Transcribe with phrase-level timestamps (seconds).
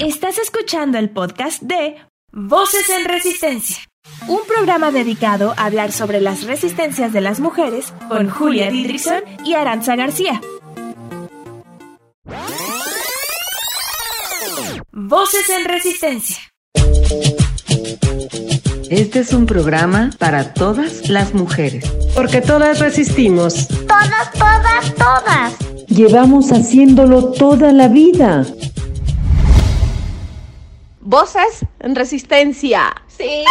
[0.00, 1.96] Estás escuchando el podcast de
[2.32, 3.76] Voces en Resistencia,
[4.28, 9.54] un programa dedicado a hablar sobre las resistencias de las mujeres con Julia Didrikson y
[9.54, 10.40] Aranza García.
[14.90, 16.38] Voces en Resistencia.
[18.90, 21.84] Este es un programa para todas las mujeres.
[22.14, 23.68] Porque todas resistimos.
[23.68, 25.88] Todas, todas, todas.
[25.88, 28.44] Llevamos haciéndolo toda la vida.
[31.06, 32.94] Voces en resistencia.
[33.08, 33.44] Sí.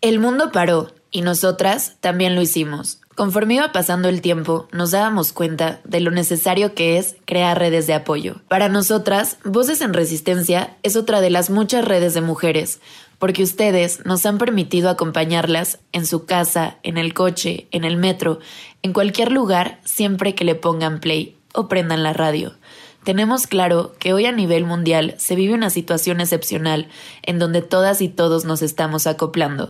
[0.00, 3.00] El mundo paró y nosotras también lo hicimos.
[3.14, 7.86] Conforme iba pasando el tiempo, nos dábamos cuenta de lo necesario que es crear redes
[7.86, 8.40] de apoyo.
[8.48, 12.80] Para nosotras, Voces en Resistencia es otra de las muchas redes de mujeres,
[13.20, 18.40] porque ustedes nos han permitido acompañarlas en su casa, en el coche, en el metro,
[18.82, 22.54] en cualquier lugar, siempre que le pongan play o prendan la radio.
[23.04, 26.88] Tenemos claro que hoy a nivel mundial se vive una situación excepcional
[27.22, 29.68] en donde todas y todos nos estamos acoplando.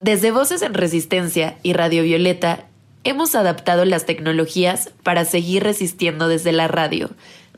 [0.00, 2.68] Desde Voces en Resistencia y Radio Violeta
[3.04, 7.10] hemos adaptado las tecnologías para seguir resistiendo desde la radio.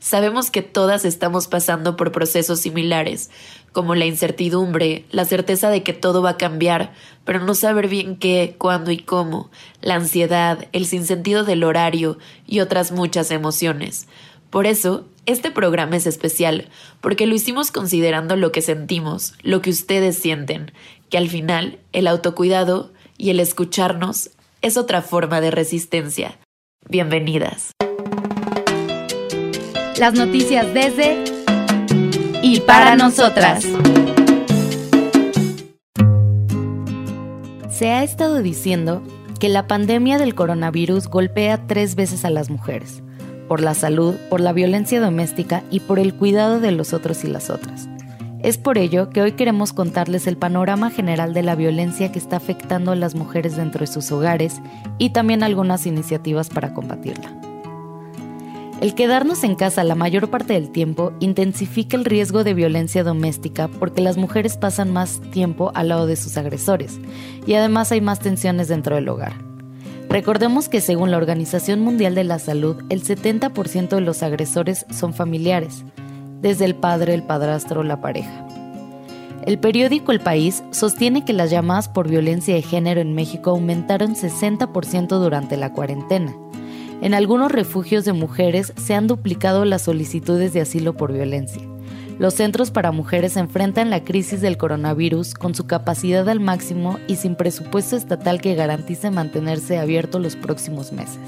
[0.03, 3.31] Sabemos que todas estamos pasando por procesos similares,
[3.71, 6.91] como la incertidumbre, la certeza de que todo va a cambiar,
[7.23, 12.59] pero no saber bien qué, cuándo y cómo, la ansiedad, el sinsentido del horario y
[12.59, 14.09] otras muchas emociones.
[14.49, 16.67] Por eso, este programa es especial,
[16.99, 20.73] porque lo hicimos considerando lo que sentimos, lo que ustedes sienten,
[21.09, 24.31] que al final el autocuidado y el escucharnos
[24.61, 26.39] es otra forma de resistencia.
[26.89, 27.71] Bienvenidas.
[29.99, 31.23] Las noticias desde
[32.41, 33.63] y para nosotras.
[37.69, 39.03] Se ha estado diciendo
[39.39, 43.03] que la pandemia del coronavirus golpea tres veces a las mujeres,
[43.47, 47.27] por la salud, por la violencia doméstica y por el cuidado de los otros y
[47.27, 47.87] las otras.
[48.41, 52.37] Es por ello que hoy queremos contarles el panorama general de la violencia que está
[52.37, 54.59] afectando a las mujeres dentro de sus hogares
[54.97, 57.52] y también algunas iniciativas para combatirla.
[58.81, 63.67] El quedarnos en casa la mayor parte del tiempo intensifica el riesgo de violencia doméstica
[63.67, 66.99] porque las mujeres pasan más tiempo al lado de sus agresores
[67.45, 69.33] y además hay más tensiones dentro del hogar.
[70.09, 75.13] Recordemos que según la Organización Mundial de la Salud, el 70% de los agresores son
[75.13, 75.83] familiares,
[76.41, 78.47] desde el padre, el padrastro o la pareja.
[79.45, 84.15] El periódico El País sostiene que las llamadas por violencia de género en México aumentaron
[84.15, 86.33] 60% durante la cuarentena.
[87.03, 91.61] En algunos refugios de mujeres se han duplicado las solicitudes de asilo por violencia.
[92.17, 97.17] Los centros para mujeres enfrentan la crisis del coronavirus con su capacidad al máximo y
[97.17, 101.19] sin presupuesto estatal que garantice mantenerse abierto los próximos meses.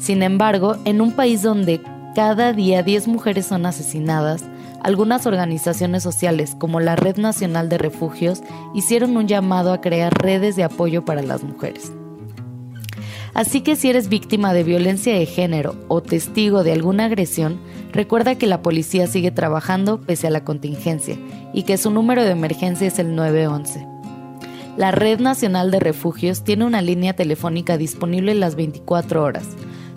[0.00, 1.82] Sin embargo, en un país donde
[2.14, 4.42] cada día 10 mujeres son asesinadas,
[4.82, 8.42] algunas organizaciones sociales como la Red Nacional de Refugios
[8.74, 11.92] hicieron un llamado a crear redes de apoyo para las mujeres.
[13.36, 17.60] Así que si eres víctima de violencia de género o testigo de alguna agresión,
[17.92, 21.18] recuerda que la policía sigue trabajando pese a la contingencia
[21.52, 23.86] y que su número de emergencia es el 911.
[24.78, 29.46] La Red Nacional de Refugios tiene una línea telefónica disponible las 24 horas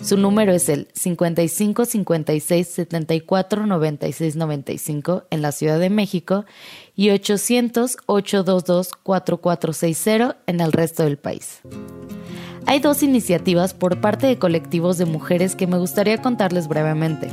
[0.02, 6.46] su número es el 55 56 74 96 95 en la Ciudad de México
[6.96, 11.60] y 800 822 4460 en el resto del país.
[12.66, 17.28] Hay dos iniciativas por parte de colectivos de mujeres que me gustaría contarles brevemente.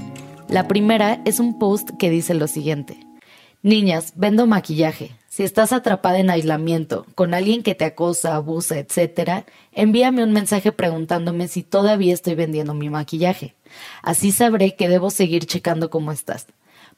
[0.49, 2.97] La primera es un post que dice lo siguiente.
[3.61, 5.11] Niñas, vendo maquillaje.
[5.27, 10.71] Si estás atrapada en aislamiento, con alguien que te acosa, abusa, etc., envíame un mensaje
[10.71, 13.53] preguntándome si todavía estoy vendiendo mi maquillaje.
[14.01, 16.47] Así sabré que debo seguir checando cómo estás.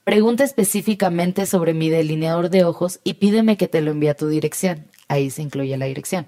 [0.04, 4.28] Pregunta específicamente sobre mi delineador de ojos y pídeme que te lo envíe a tu
[4.28, 4.86] dirección.
[5.08, 6.28] Ahí se incluye la dirección.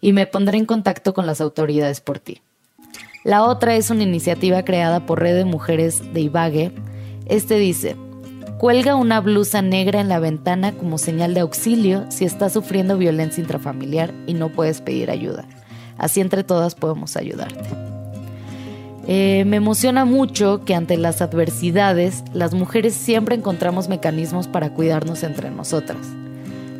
[0.00, 2.42] Y me pondré en contacto con las autoridades por ti.
[3.24, 6.72] La otra es una iniciativa creada por Red de Mujeres de Ibague.
[7.26, 7.96] Este dice,
[8.60, 13.40] Cuelga una blusa negra en la ventana como señal de auxilio si estás sufriendo violencia
[13.40, 15.46] intrafamiliar y no puedes pedir ayuda.
[15.96, 17.70] Así entre todas podemos ayudarte.
[19.06, 25.22] Eh, me emociona mucho que ante las adversidades las mujeres siempre encontramos mecanismos para cuidarnos
[25.22, 26.06] entre nosotras.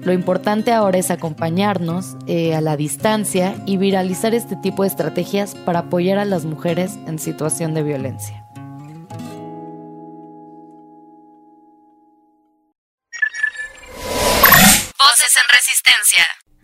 [0.03, 5.55] Lo importante ahora es acompañarnos eh, a la distancia y viralizar este tipo de estrategias
[5.55, 8.41] para apoyar a las mujeres en situación de violencia.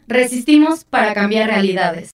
[0.09, 2.11] Resistimos para cambiar realidades.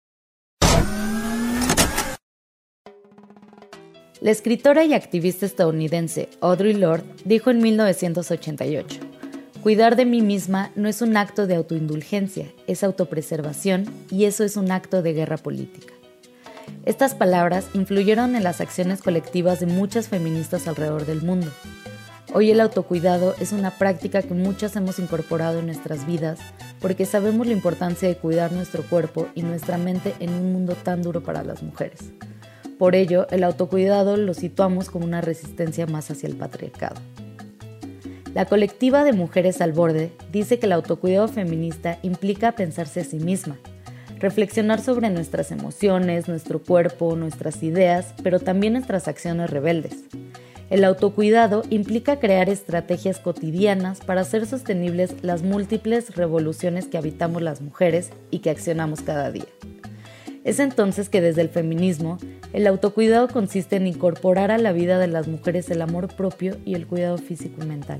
[4.20, 9.00] La escritora y activista estadounidense Audre Lorde dijo en 1988,
[9.62, 14.56] Cuidar de mí misma no es un acto de autoindulgencia, es autopreservación y eso es
[14.56, 15.94] un acto de guerra política.
[16.84, 21.46] Estas palabras influyeron en las acciones colectivas de muchas feministas alrededor del mundo.
[22.34, 26.40] Hoy el autocuidado es una práctica que muchas hemos incorporado en nuestras vidas
[26.80, 31.02] porque sabemos la importancia de cuidar nuestro cuerpo y nuestra mente en un mundo tan
[31.02, 32.00] duro para las mujeres.
[32.80, 37.00] Por ello, el autocuidado lo situamos como una resistencia más hacia el patriarcado.
[38.34, 43.18] La colectiva de Mujeres al Borde dice que el autocuidado feminista implica pensarse a sí
[43.18, 43.58] misma,
[44.18, 50.04] reflexionar sobre nuestras emociones, nuestro cuerpo, nuestras ideas, pero también nuestras acciones rebeldes.
[50.70, 57.60] El autocuidado implica crear estrategias cotidianas para hacer sostenibles las múltiples revoluciones que habitamos las
[57.60, 59.44] mujeres y que accionamos cada día.
[60.44, 62.16] Es entonces que desde el feminismo,
[62.54, 66.74] el autocuidado consiste en incorporar a la vida de las mujeres el amor propio y
[66.74, 67.98] el cuidado físico y mental.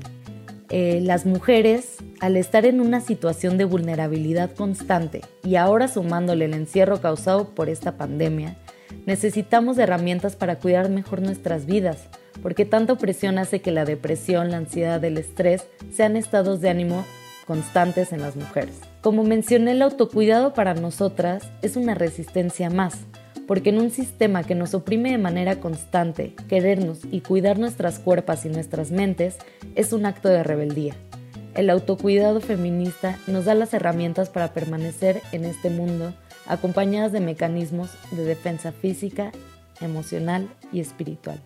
[0.75, 6.55] Eh, las mujeres, al estar en una situación de vulnerabilidad constante y ahora sumándole el
[6.55, 8.57] encierro causado por esta pandemia,
[9.05, 12.07] necesitamos herramientas para cuidar mejor nuestras vidas,
[12.41, 17.05] porque tanta opresión hace que la depresión, la ansiedad, el estrés sean estados de ánimo
[17.45, 18.73] constantes en las mujeres.
[19.01, 22.97] Como mencioné, el autocuidado para nosotras es una resistencia más,
[23.47, 28.45] porque en un sistema que nos oprime de manera constante, querernos y cuidar nuestras cuerpos
[28.45, 29.37] y nuestras mentes
[29.75, 30.95] es un acto de rebeldía.
[31.55, 36.13] El autocuidado feminista nos da las herramientas para permanecer en este mundo
[36.47, 39.31] acompañadas de mecanismos de defensa física,
[39.79, 41.39] emocional y espiritual.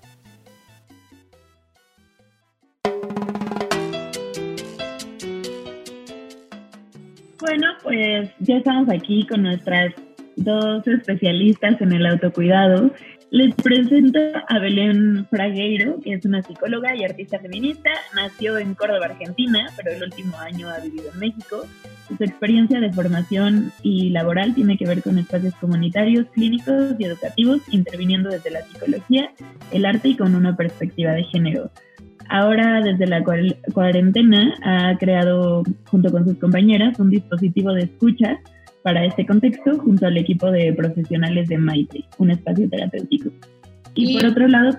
[7.39, 9.93] Bueno, pues ya estamos aquí con nuestras
[10.37, 12.91] dos especialistas en el autocuidado.
[13.29, 17.89] Les presento a Belén Fragueiro, que es una psicóloga y artista feminista.
[18.15, 21.65] Nació en Córdoba, Argentina, pero el último año ha vivido en México.
[22.07, 27.61] Su experiencia de formación y laboral tiene que ver con espacios comunitarios, clínicos y educativos,
[27.71, 29.31] interviniendo desde la psicología,
[29.73, 31.69] el arte y con una perspectiva de género.
[32.29, 33.23] Ahora, desde la
[33.73, 38.39] cuarentena, ha creado, junto con sus compañeras, un dispositivo de escucha
[38.87, 43.29] para este contexto junto al equipo de profesionales de Maite, un espacio terapéutico.
[43.95, 44.77] Y, por otro lado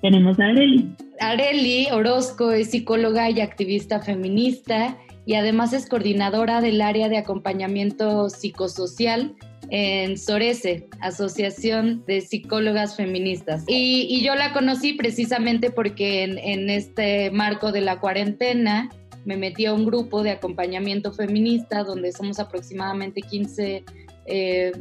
[0.00, 0.88] tenemos a Areli.
[1.18, 4.96] Areli Orozco es psicóloga y activista feminista
[5.26, 9.34] y además es coordinadora del área de acompañamiento psicosocial
[9.70, 13.64] en Sorese, Asociación de Psicólogas Feministas.
[13.66, 18.88] Y, yo la conocí precisamente porque en, este marco de la cuarentena
[19.24, 23.84] me metí a un grupo de acompañamiento feminista donde somos aproximadamente 15
[24.26, 24.72] eh,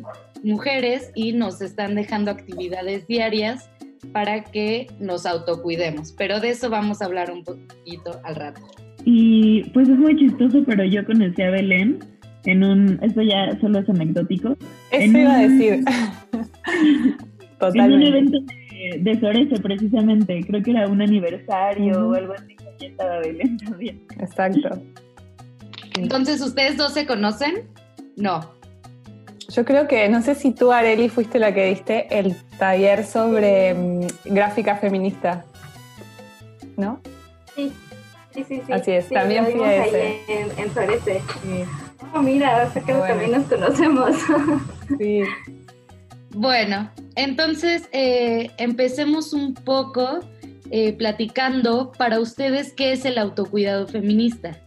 [0.44, 3.70] mujeres y nos están dejando actividades diarias
[4.12, 6.14] para que nos autocuidemos.
[6.14, 8.62] Pero de eso vamos a hablar un poquito al rato.
[9.06, 12.00] Y pues es muy chistoso, pero yo conocí a Belén
[12.46, 14.58] en un, esto ya solo es anecdótico.
[14.92, 15.84] Eso iba a decir.
[15.84, 17.28] Totalmente.
[17.62, 18.38] En un evento
[19.02, 24.01] de, de precisamente, creo que era un aniversario o algo así, y estaba Belén también.
[24.19, 24.81] Exacto.
[25.95, 27.69] Entonces, ¿ustedes dos se conocen?
[28.16, 28.51] No.
[29.50, 33.74] Yo creo que, no sé si tú, Areli, fuiste la que diste el taller sobre
[33.74, 35.45] mm, gráfica feminista,
[36.78, 37.02] ¿no?
[37.56, 37.71] Sí,
[38.33, 38.61] sí, sí.
[38.66, 38.71] sí.
[38.71, 40.21] Así es, también fui a ese.
[40.30, 41.21] en, en Florece.
[41.44, 41.64] Sí.
[42.14, 44.16] Oh, mira, o sea que también nos conocemos.
[44.97, 45.23] sí.
[46.33, 50.21] Bueno, entonces eh, empecemos un poco
[50.71, 54.57] eh, platicando para ustedes qué es el autocuidado feminista.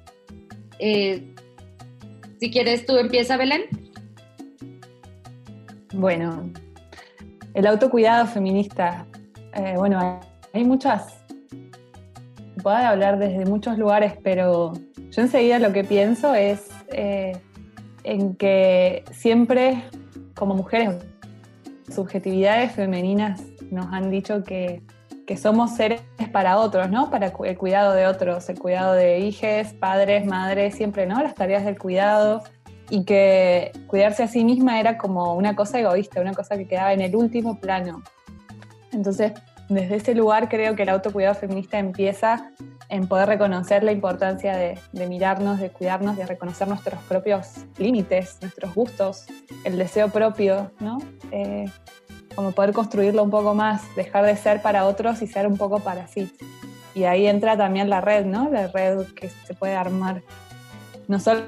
[0.78, 1.34] Eh,
[2.38, 3.62] si quieres, tú empieza, Belén.
[5.94, 6.50] Bueno,
[7.54, 9.06] el autocuidado feminista,
[9.76, 10.20] bueno,
[10.52, 11.16] hay muchas,
[12.62, 14.72] puedo hablar desde muchos lugares, pero
[15.10, 17.36] yo enseguida lo que pienso es eh,
[18.02, 19.82] en que siempre
[20.34, 20.96] como mujeres,
[21.92, 24.82] subjetividades femeninas nos han dicho que,
[25.36, 26.02] somos seres
[26.32, 27.10] para otros, ¿no?
[27.10, 31.22] Para el cuidado de otros, el cuidado de hijos, padres, madres, siempre, ¿no?
[31.22, 32.42] Las tareas del cuidado
[32.90, 36.92] y que cuidarse a sí misma era como una cosa egoísta, una cosa que quedaba
[36.92, 38.02] en el último plano.
[38.92, 39.32] Entonces,
[39.68, 42.50] desde ese lugar creo que el autocuidado feminista empieza
[42.90, 44.78] en poder reconocer la importancia de,
[45.08, 49.26] mirarnos, de cuidarnos, de reconocer nuestros propios límites, nuestros gustos,
[49.64, 50.98] el deseo propio, ¿no?
[51.32, 51.64] Eh,
[52.34, 55.80] como poder construirlo un poco más, dejar de ser para otros y ser un poco
[55.80, 56.32] para sí.
[56.94, 58.48] Y ahí entra también la red, ¿no?
[58.50, 60.22] La red que se puede armar,
[61.08, 61.42] no solo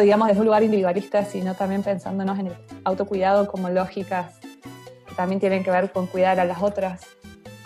[0.00, 4.38] digamos desde un lugar individualista, sino también pensándonos en el autocuidado como lógicas
[5.06, 7.02] que también tienen que ver con cuidar a las otras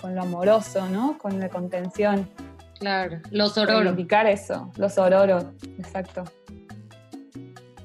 [0.01, 1.19] con lo amoroso, ¿no?
[1.19, 2.29] Con la contención.
[2.79, 3.91] Claro, los ororos.
[3.91, 5.47] Indicar eso, los ororos,
[5.79, 6.25] exacto.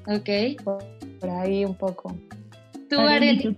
[0.06, 0.62] Ok.
[0.62, 2.14] Por, ahí un poco.
[2.90, 3.56] Tú, Arely.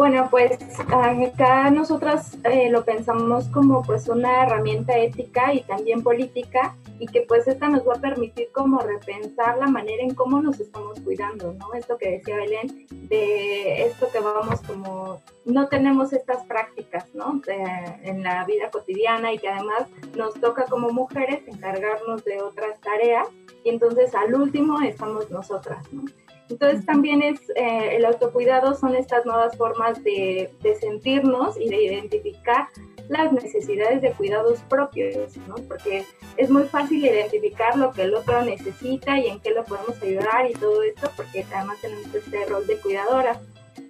[0.00, 6.74] Bueno, pues acá nosotras eh, lo pensamos como pues una herramienta ética y también política
[6.98, 10.58] y que pues esta nos va a permitir como repensar la manera en cómo nos
[10.58, 11.74] estamos cuidando, ¿no?
[11.74, 17.42] Esto que decía Belén, de esto que vamos como, no tenemos estas prácticas, ¿no?
[17.46, 23.28] en la vida cotidiana y que además nos toca como mujeres encargarnos de otras tareas
[23.64, 26.04] y entonces al último estamos nosotras, ¿no?
[26.50, 32.68] Entonces también es eh, el autocuidado son estas nuevas formas de, sentirnos y de identificar
[33.08, 35.54] las necesidades de cuidados propios, ¿no?
[35.68, 36.04] Porque
[36.36, 40.50] es muy fácil identificar lo que el otro necesita y en qué lo podemos ayudar
[40.50, 43.40] y todo esto, porque además tenemos este rol de cuidadora.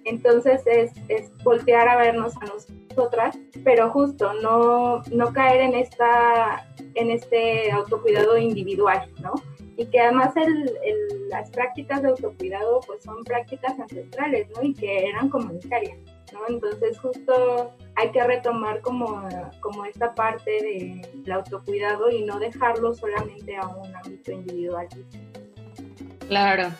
[0.05, 6.67] Entonces es, es voltear a vernos a nosotras, pero justo no, no caer en, esta,
[6.95, 9.33] en este autocuidado individual, ¿no?
[9.81, 10.71] Y que además el,
[11.29, 14.61] las prácticas de autocuidado pues son prácticas ancestrales, ¿no?
[14.61, 15.97] Y que eran comunitarias,
[16.31, 16.39] ¿no?
[16.47, 19.27] Entonces justo hay que retomar como,
[19.59, 24.87] como esta parte del autocuidado y no dejarlo solamente a un ámbito individual.
[26.27, 26.65] Claro.
[26.65, 26.73] a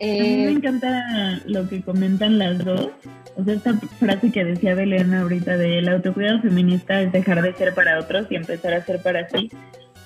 [0.00, 2.88] mí me eh, encanta lo que comentan las dos.
[3.36, 7.52] O sea, esta frase que decía Belén ahorita de el autocuidado feminista es dejar de
[7.52, 9.50] ser para otros y empezar a ser para sí.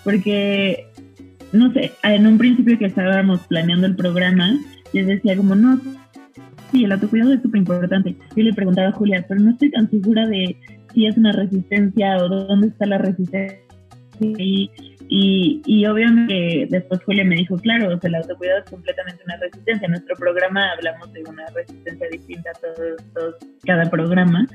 [0.04, 0.91] Porque
[1.52, 4.59] no sé, en un principio que estábamos planeando el programa,
[4.92, 5.80] les decía como, no,
[6.71, 8.16] sí, el autocuidado es súper importante.
[8.35, 10.56] Yo le preguntaba a Julia, pero no estoy tan segura de
[10.94, 13.59] si es una resistencia o dónde está la resistencia.
[14.21, 14.71] Y,
[15.66, 19.87] y, obviamente después Julia me dijo, claro, o sea, el autocuidado es completamente una resistencia.
[19.87, 24.47] En nuestro programa hablamos de una resistencia distinta a todos, cada programa.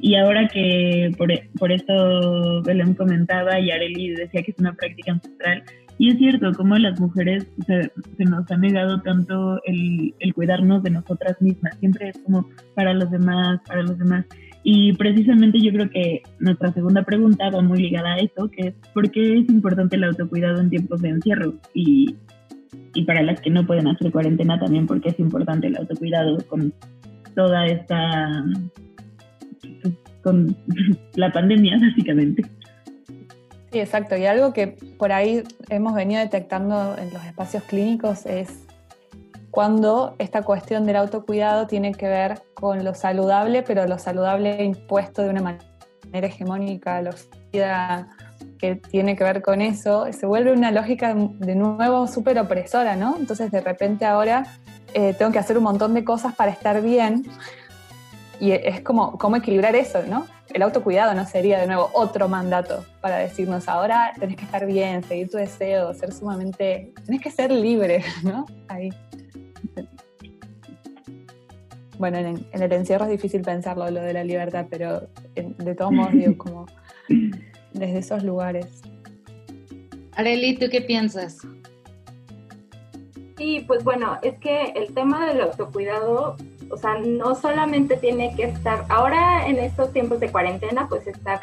[0.00, 5.12] Y ahora que por, por esto Belén comentaba y Areli decía que es una práctica
[5.12, 5.62] ancestral,
[5.98, 7.90] y es cierto, como las mujeres se,
[8.24, 13.60] nos ha negado tanto el, cuidarnos de nosotras mismas, siempre es como para los demás,
[13.66, 14.26] para los demás.
[14.64, 18.74] Y precisamente yo creo que nuestra segunda pregunta va muy ligada a eso, que es
[18.92, 21.54] ¿por qué es importante el autocuidado en tiempos de encierro?
[21.74, 22.16] Y,
[22.94, 26.72] y para las que no pueden hacer cuarentena también, porque es importante el autocuidado con
[27.36, 28.44] toda esta,
[30.22, 30.56] con
[31.14, 32.42] la pandemia básicamente.
[33.74, 34.16] Sí, exacto.
[34.16, 38.48] Y algo que por ahí hemos venido detectando en los espacios clínicos es
[39.50, 45.22] cuando esta cuestión del autocuidado tiene que ver con lo saludable, pero lo saludable impuesto
[45.22, 47.10] de una manera hegemónica, lo
[48.60, 53.16] que tiene que ver con eso, se vuelve una lógica de nuevo súper opresora, ¿no?
[53.18, 54.46] Entonces de repente ahora
[54.92, 57.24] eh, tengo que hacer un montón de cosas para estar bien
[58.38, 60.28] y es como cómo equilibrar eso, ¿no?
[60.54, 65.02] El autocuidado no sería de nuevo otro mandato para decirnos ahora tenés que estar bien,
[65.02, 68.46] seguir tu deseo, ser sumamente, tenés que ser libre, ¿no?
[68.68, 68.90] Ahí.
[71.98, 76.12] Bueno, en, el encierro es difícil pensarlo, lo de la libertad, pero de todos modos
[76.12, 76.66] digo, como
[77.72, 78.82] desde esos lugares.
[80.12, 81.38] Areli, ¿tú qué piensas?
[83.36, 86.36] Sí, pues bueno, es que el tema del autocuidado
[86.70, 91.40] o sea, no solamente tiene que estar, ahora en estos tiempos de cuarentena, pues está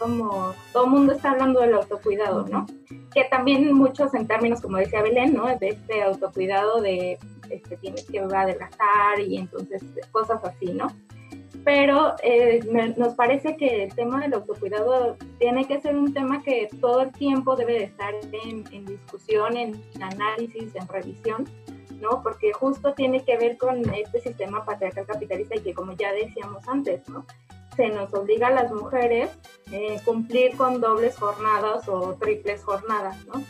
[0.00, 2.66] como todo el mundo está hablando del autocuidado, ¿no?
[3.14, 5.46] Que también muchos en términos, como decía Belén, ¿no?
[5.58, 7.18] De este autocuidado de
[7.50, 10.88] este, tienes que adelgazar y entonces cosas así, ¿no?
[11.64, 12.60] Pero eh,
[12.96, 17.12] nos parece que el tema del autocuidado tiene que ser un tema que todo el
[17.12, 21.46] tiempo debe de estar en, en discusión, en análisis, en revisión,
[22.00, 22.22] ¿no?
[22.22, 26.66] Porque justo tiene que ver con este sistema patriarcal capitalista y que como ya decíamos
[26.68, 27.26] antes, ¿no?
[27.76, 29.30] Se nos obliga a las mujeres
[29.70, 33.42] eh, cumplir con dobles jornadas o triples jornadas, ¿no?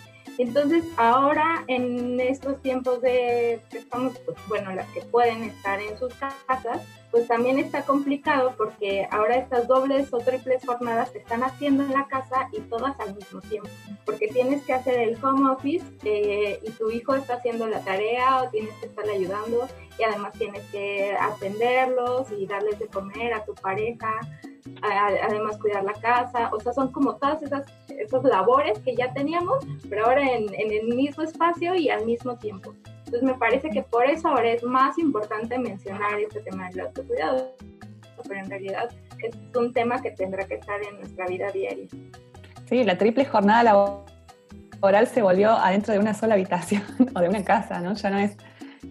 [0.43, 6.15] Entonces, ahora en estos tiempos de estamos, pues, bueno, las que pueden estar en sus
[6.15, 6.81] casas,
[7.11, 11.93] pues también está complicado porque ahora estas dobles o triples jornadas se están haciendo en
[11.93, 13.69] la casa y todas al mismo tiempo,
[14.07, 18.43] porque tienes que hacer el home office eh, y tu hijo está haciendo la tarea
[18.43, 19.69] o tienes que estarle ayudando
[19.99, 24.21] y además tienes que atenderlos y darles de comer a tu pareja,
[24.83, 27.67] además cuidar la casa, o sea, son como todas esas,
[28.00, 32.37] esas labores que ya teníamos, pero ahora en, en el mismo espacio y al mismo
[32.37, 32.75] tiempo.
[33.07, 37.54] Entonces me parece que por eso ahora es más importante mencionar este tema del autocuidado,
[38.28, 38.88] pero en realidad
[39.23, 41.87] es un tema que tendrá que estar en nuestra vida diaria.
[42.69, 46.83] Sí, la triple jornada laboral se volvió adentro de una sola habitación
[47.14, 47.95] o de una casa, ¿no?
[47.95, 48.37] Ya no es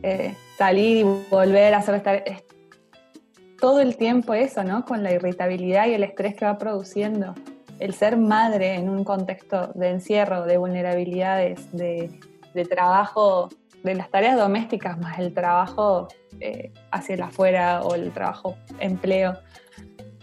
[0.04, 2.24] eh, salir y volver a solo estar
[3.60, 4.86] todo el tiempo eso, ¿no?
[4.86, 7.36] Con la irritabilidad y el estrés que va produciendo.
[7.80, 12.20] El ser madre en un contexto de encierro, de vulnerabilidades, de,
[12.70, 13.50] trabajo,
[13.84, 16.10] de las tareas domésticas más el trabajo
[16.40, 19.38] eh, hacia el afuera o el trabajo empleo,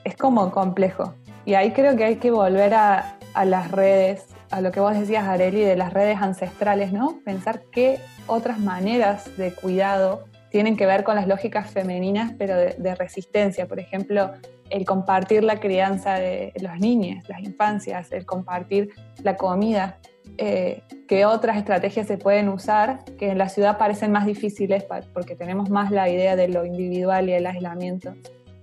[0.05, 1.15] es como complejo.
[1.45, 4.99] Y ahí creo que hay que volver a, a las redes, a lo que vos
[4.99, 7.21] decías, Areli, de las redes ancestrales, ¿no?
[7.25, 12.95] Pensar qué otras maneras de cuidado tienen que ver con las lógicas femeninas, pero de,
[12.95, 13.67] resistencia.
[13.69, 14.33] Por ejemplo,
[14.71, 18.91] el compartir la crianza de los niños, las infancias, el compartir
[19.23, 19.99] la comida,
[20.39, 25.35] eh, que otras estrategias se pueden usar que en la ciudad parecen más difíciles porque
[25.37, 28.15] tenemos más la idea de lo individual y el aislamiento.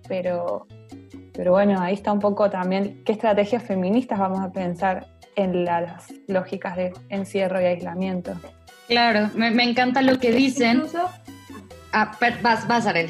[0.07, 0.67] Pero,
[1.33, 6.13] pero bueno, ahí está un poco también qué estrategias feministas vamos a pensar en las
[6.27, 8.33] lógicas de encierro y aislamiento.
[8.87, 10.83] Claro, me, me encanta lo que dicen.
[11.91, 13.09] Ah, vas, vas, Arel.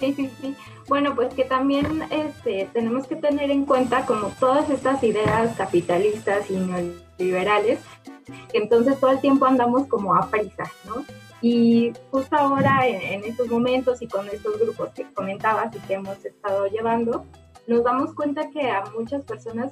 [0.00, 0.54] Sí, sí, sí.
[0.88, 6.50] Bueno, pues que también este, tenemos que tener en cuenta como todas estas ideas capitalistas
[6.50, 7.80] y neoliberales,
[8.54, 11.04] entonces todo el tiempo andamos como a prisa, ¿no?
[11.40, 16.24] Y justo ahora, en, estos momentos y con estos grupos que comentabas y que hemos
[16.24, 17.26] estado llevando,
[17.66, 19.70] nos damos cuenta que a muchas personas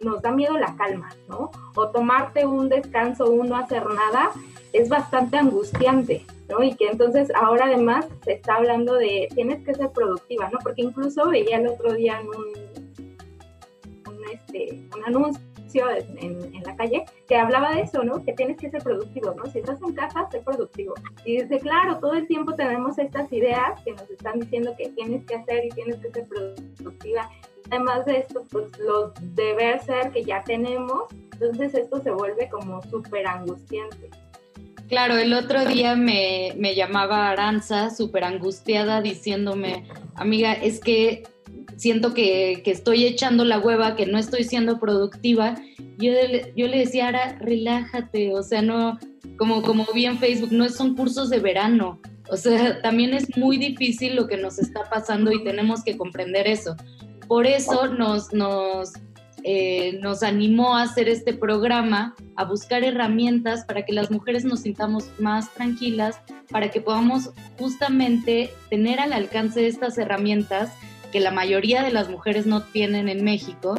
[0.00, 1.50] nos da miedo la calma, ¿no?
[1.74, 4.30] O tomarte un descanso o no hacer nada
[4.72, 6.62] es bastante angustiante, ¿no?
[6.62, 10.58] Y que entonces ahora además se está hablando de tienes que ser productiva, ¿no?
[10.62, 16.76] Porque incluso veía el otro día en un, un, este, un anuncio en, en, la
[16.76, 18.24] calle que hablaba de eso, ¿no?
[18.24, 19.46] Que tienes que ser productivo, ¿no?
[19.46, 20.94] Si estás en casa, sé productivo.
[21.24, 25.24] Y dice, claro, todo el tiempo tenemos estas ideas que nos están diciendo que tienes
[25.26, 27.30] que hacer y tienes que ser productiva.
[27.70, 32.82] Además de esto, pues los deber ser que ya tenemos, entonces esto se vuelve como
[32.82, 34.10] súper angustiante.
[34.88, 39.84] Claro, el otro día me, me llamaba Aranza súper angustiada diciéndome,
[40.14, 41.24] amiga, es que
[41.76, 45.56] siento que, que, estoy echando la hueva, que no estoy siendo productiva.
[45.98, 46.12] Yo,
[46.56, 48.98] yo le decía, Ara, relájate, o sea, no,
[49.36, 52.00] como, como vi en Facebook, no son cursos de verano.
[52.30, 56.46] O sea, también es muy difícil lo que nos está pasando y tenemos que comprender
[56.46, 56.76] eso.
[57.28, 58.92] Por eso nos, nos
[59.44, 64.60] eh, nos animó a hacer este programa, a buscar herramientas para que las mujeres nos
[64.60, 70.72] sintamos más tranquilas, para que podamos justamente tener al alcance estas herramientas
[71.12, 73.76] que la mayoría de las mujeres no tienen en México.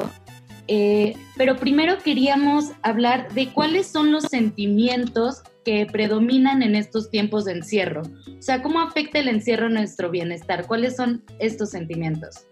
[0.66, 7.44] Eh, pero primero queríamos hablar de cuáles son los sentimientos que predominan en estos tiempos
[7.44, 8.02] de encierro.
[8.02, 10.66] O sea, ¿cómo afecta el encierro a nuestro bienestar?
[10.66, 12.46] ¿Cuáles son estos sentimientos?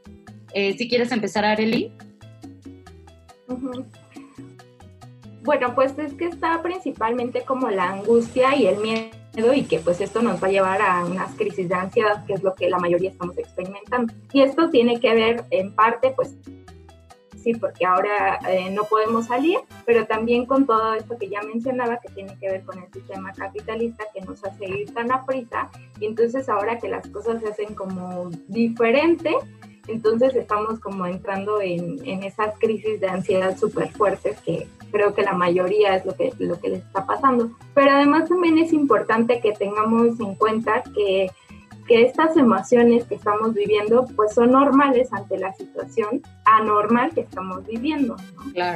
[0.53, 1.93] Eh, si quieres empezar, Areli.
[5.43, 10.01] Bueno, pues es que está principalmente como la angustia y el miedo y que pues
[10.01, 12.79] esto nos va a llevar a unas crisis de ansiedad, que es lo que la
[12.79, 14.13] mayoría estamos experimentando.
[14.33, 16.37] Y esto tiene que ver en parte pues
[17.39, 21.99] sí, porque ahora eh, no podemos salir, pero también con todo esto que ya mencionaba,
[21.99, 25.71] que tiene que ver con el sistema capitalista que nos hace ir tan a prisa,
[26.01, 29.35] y entonces ahora que las cosas se hacen como diferente,
[29.88, 35.33] entonces estamos como entrando en, esas crisis de ansiedad súper fuertes que creo que la
[35.33, 37.51] mayoría es lo que, lo que les está pasando.
[37.74, 41.31] Pero además también es importante que tengamos en cuenta que
[41.88, 47.66] que estas emociones que estamos viviendo pues son normales ante la situación anormal que estamos
[47.66, 48.16] viviendo.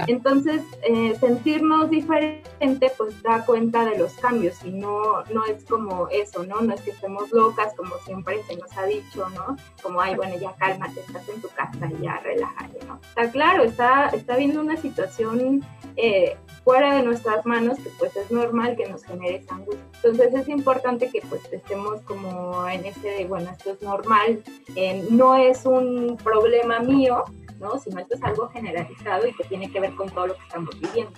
[0.06, 6.08] Entonces, eh, sentirnos diferente pues da cuenta de los cambios y no, no es como
[6.08, 6.60] eso, ¿no?
[6.62, 9.56] No es que estemos locas como siempre se nos ha dicho, ¿no?
[9.82, 12.98] Como, ay, bueno, ya cálmate, estás en tu casa ya relájate, ¿no?
[13.08, 15.62] Está claro, está, está viendo una situación
[15.96, 19.84] eh, fuera de nuestras manos que pues es normal que nos genere esa angustia.
[19.96, 24.42] Entonces es importante que pues estemos como en ese de, bueno, esto es normal,
[24.76, 27.24] eh, no es un problema mío,
[27.60, 27.78] ¿no?
[27.78, 30.80] Sino esto es algo generalizado y que tiene que ver con todo lo que estamos
[30.80, 31.12] viviendo.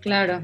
[0.00, 0.40] Claro.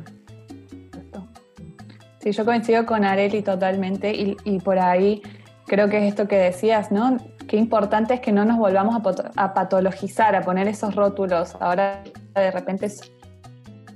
[2.20, 5.22] Sí, yo coincido con Areli totalmente y, y por ahí
[5.66, 7.16] creo que es esto que decías, ¿no?
[7.48, 8.96] Qué importante es que no nos volvamos
[9.36, 11.56] a, patologizar, a poner esos rótulos.
[11.60, 12.02] Ahora
[12.34, 12.90] de repente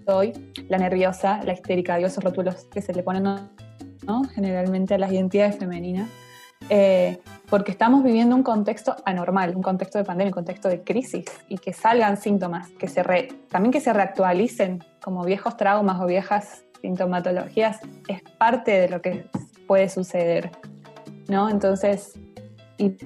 [0.07, 0.33] soy
[0.69, 4.25] la nerviosa, la histérica, digo esos rótulos que se le ponen ¿no?
[4.35, 6.09] generalmente a las identidades femeninas.
[6.69, 11.27] Eh, porque estamos viviendo un contexto anormal, un contexto de pandemia, un contexto de crisis,
[11.49, 13.03] y que salgan síntomas, que se
[13.49, 19.27] también que se reactualicen como viejos traumas o viejas sintomatologías, es parte de lo que
[19.67, 20.51] puede suceder,
[21.29, 21.49] ¿no?
[21.49, 22.19] Entonces,
[22.79, 22.97] y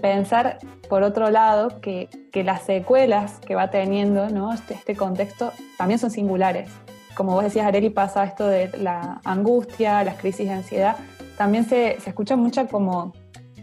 [0.00, 4.52] pensar, por otro lado, que, que las secuelas que va teniendo ¿no?
[4.52, 6.70] este, este contexto también son singulares.
[7.14, 10.96] Como vos decías, Areli, pasa esto de la angustia, las crisis de ansiedad,
[11.36, 13.12] también se, se escucha mucho como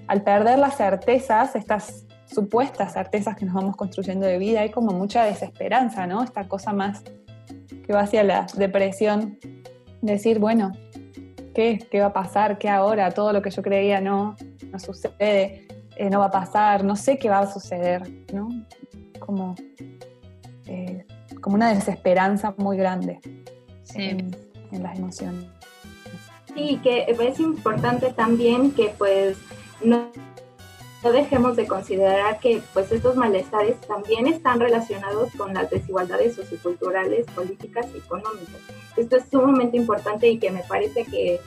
[0.08, 4.92] al perder las certezas, estas supuestas certezas que nos vamos construyendo de vida, hay como
[4.92, 6.24] mucha desesperanza, ¿no?
[6.24, 7.04] Esta cosa más
[7.86, 9.38] que va hacia la depresión,
[10.02, 10.72] decir, bueno,
[11.54, 11.80] ¿qué?
[11.92, 12.58] ¿Qué va a pasar?
[12.58, 13.12] ¿Qué ahora?
[13.12, 14.36] Todo lo que yo creía no,
[14.72, 18.04] no sucede, eh, no va a pasar, no sé qué va a suceder,
[18.34, 18.50] ¿no?
[19.20, 19.56] Como,
[20.68, 21.06] eh,
[21.42, 23.20] como una desesperanza muy grande
[23.94, 24.36] en,
[24.72, 25.61] en las emociones.
[26.56, 29.38] Sí, que es importante también que pues
[29.84, 30.12] no
[31.12, 37.88] dejemos de considerar que pues estos malestares también están relacionados con las desigualdades socioculturales, políticas
[37.94, 38.60] y económicas.
[38.98, 41.40] Esto es sumamente importante y que me parece que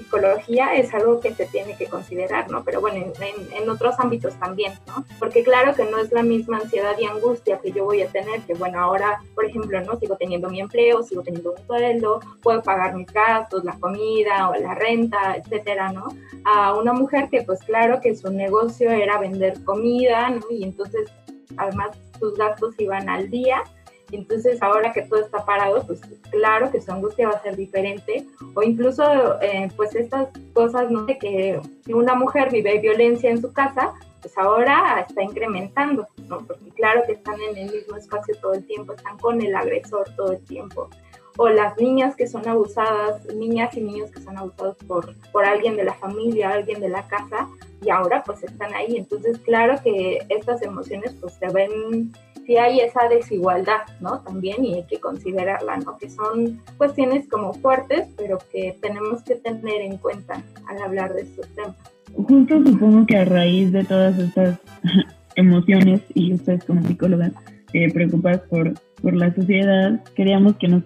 [0.00, 2.64] psicología es algo que se tiene que considerar, ¿no?
[2.64, 5.04] Pero bueno, en, otros ámbitos también, ¿no?
[5.18, 8.40] Porque claro que no es la misma ansiedad y angustia que yo voy a tener,
[8.42, 9.98] que bueno, ahora, por ejemplo, ¿no?
[9.98, 14.54] Sigo teniendo mi empleo, sigo teniendo un sueldo, puedo pagar mis gastos, la comida o
[14.54, 16.08] la renta, etcétera, ¿no?
[16.44, 20.42] A una mujer que pues claro que su negocio era vender comida, ¿no?
[20.50, 21.10] Y entonces
[21.56, 23.62] además sus gastos iban al día
[24.12, 28.26] entonces, ahora que todo está parado, pues claro que su angustia va a ser diferente.
[28.54, 31.04] O incluso, eh, pues estas cosas, ¿no?
[31.04, 36.38] De que una mujer vive violencia en su casa, pues ahora está incrementando, ¿no?
[36.38, 40.08] Porque claro que están en el mismo espacio todo el tiempo, están con el agresor
[40.16, 40.88] todo el tiempo.
[41.36, 45.76] O las niñas que son abusadas, niñas y niños que son abusados por, por alguien
[45.76, 47.48] de la familia, alguien de la casa,
[47.82, 48.96] y ahora pues están ahí.
[48.96, 52.12] Entonces, claro que estas emociones pues se ven
[52.46, 54.20] sí hay esa desigualdad, ¿no?
[54.20, 55.96] También y hay que considerarla, ¿no?
[55.98, 61.22] Que son cuestiones como fuertes, pero que tenemos que tener en cuenta al hablar de
[61.22, 61.76] estos temas.
[62.14, 64.58] Justo supongo que a raíz de todas estas
[65.36, 67.32] emociones y ustedes como psicólogas
[67.72, 70.82] eh, preocupadas por, por la sociedad, queríamos que nos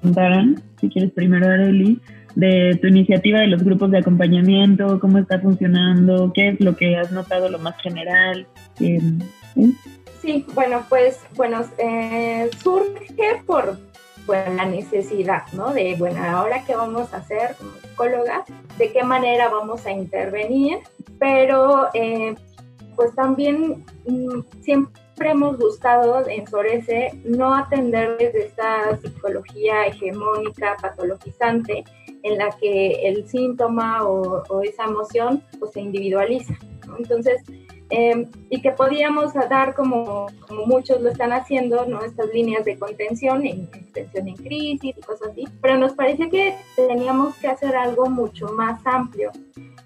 [0.00, 2.00] contaran, si quieres primero Areli,
[2.34, 6.96] de tu iniciativa de los grupos de acompañamiento, cómo está funcionando, qué es lo que
[6.96, 8.46] has notado lo más general.
[8.80, 9.00] Eh,
[10.22, 13.76] Sí, bueno, pues, bueno, eh, surge por
[14.28, 15.74] la necesidad, ¿no?
[15.74, 18.44] De, bueno, ahora qué vamos a hacer como psicólogas,
[18.78, 20.78] de qué manera vamos a intervenir,
[21.18, 22.36] pero eh,
[22.94, 31.82] pues también mm, siempre hemos buscado en Sorese no atender desde esta psicología hegemónica, patologizante,
[32.22, 36.54] en la que el síntoma o, esa emoción pues se individualiza.
[36.96, 37.42] Entonces,
[37.94, 42.02] Em, y que podíamos dar, como, como, muchos lo están haciendo, ¿no?
[42.02, 46.56] estas líneas de contención, en contención en crisis y cosas así, pero nos parece que
[46.74, 49.30] teníamos que hacer algo mucho más amplio.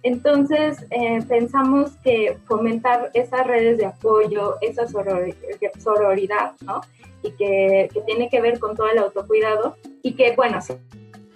[0.05, 6.83] Entonces eh, pensamos que fomentar esas redes de apoyo, esa sororidad, ¿no?
[7.25, 10.61] Y que, que tiene que ver con todo el autocuidado y que, bueno,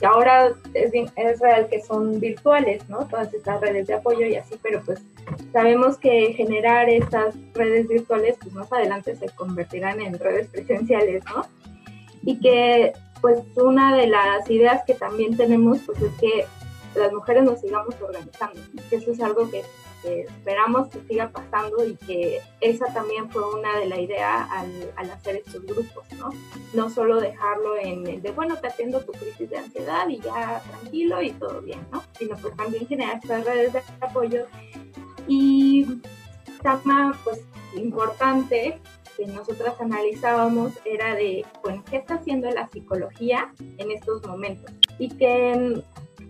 [0.00, 3.06] que ahora es, es, real que son virtuales, ¿no?
[3.06, 5.02] Todas estas redes de apoyo y así, pero pues
[5.52, 11.46] sabemos que generar estas redes virtuales, pues más adelante se convertirán en redes presenciales, ¿no?
[12.22, 16.46] Y que pues una de las ideas que también tenemos, pues es que
[16.94, 18.58] las mujeres nos sigamos organizando,
[18.88, 19.62] que eso es algo que
[20.04, 25.36] esperamos que siga pasando y que esa también fue una de la idea al, hacer
[25.36, 26.30] estos grupos, ¿no?
[26.72, 30.62] No solo dejarlo en el de, bueno, te atiendo tu crisis de ansiedad y ya
[30.68, 32.02] tranquilo y todo bien, ¿no?
[32.18, 34.46] Sino pues también generar estas redes de apoyo
[35.26, 36.00] y
[36.62, 37.40] tema pues
[37.74, 38.78] importante
[39.16, 44.72] que nosotras analizábamos era de, bueno, ¿qué está haciendo la psicología en estos momentos?
[44.98, 45.82] Y que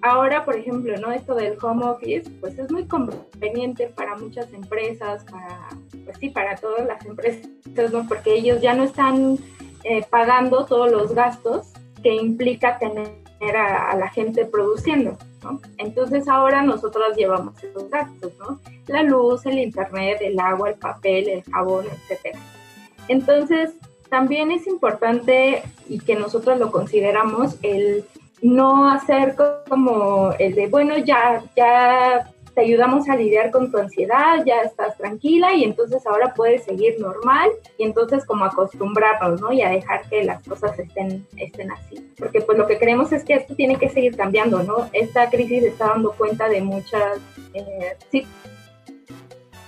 [0.03, 1.13] Ahora, por ejemplo, ¿no?
[1.13, 5.69] Esto del home office, pues es muy conveniente para muchas empresas, para,
[6.05, 7.49] pues sí, para todas las empresas,
[7.93, 8.07] ¿no?
[8.09, 9.39] Porque ellos ya no están
[9.85, 11.69] eh, pagando todos los gastos
[12.03, 13.11] que implica tener
[13.57, 15.61] a, la gente produciendo, ¿no?
[15.77, 18.59] Entonces ahora nosotros llevamos esos gastos, ¿no?
[18.87, 22.39] La luz, el internet, el agua, el papel, el jabón, etcétera.
[23.09, 23.73] Entonces,
[24.09, 28.05] también es importante y que nosotros lo consideramos el
[28.43, 29.37] no hacer
[29.69, 34.97] como el de, bueno, ya, ya te ayudamos a lidiar con tu ansiedad, ya estás
[34.97, 39.53] tranquila y entonces ahora puedes seguir normal y entonces como acostumbrarnos, ¿no?
[39.53, 42.13] Y a dejar que las cosas estén, estén así.
[42.19, 44.89] Porque pues lo que creemos es que esto tiene que seguir cambiando, ¿no?
[44.93, 47.19] Esta crisis está dando cuenta de muchas
[47.55, 47.97] eh,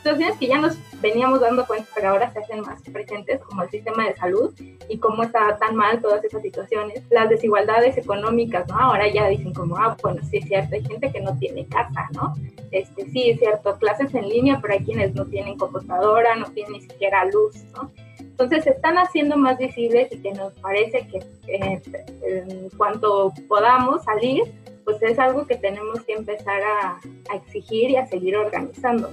[0.03, 3.71] situaciones que ya nos veníamos dando cuenta, pero ahora se hacen más presentes, como el
[3.71, 4.53] sistema de salud
[4.89, 7.03] y cómo está tan mal todas esas situaciones.
[7.11, 8.79] Las desigualdades económicas, ¿no?
[8.79, 12.09] Ahora ya dicen como, ah, bueno, sí es cierto, hay gente que no tiene casa,
[12.15, 12.35] ¿no?
[12.73, 16.73] Este, sí es cierto, clases en línea, pero hay quienes no tienen computadora, no tienen
[16.73, 17.93] ni siquiera luz, ¿no?
[18.19, 21.81] Entonces se están haciendo más visibles y que nos parece que eh,
[22.25, 24.43] en cuanto podamos salir,
[24.85, 26.99] pues es algo que tenemos que empezar a,
[27.31, 29.11] a exigir y a seguir organizando.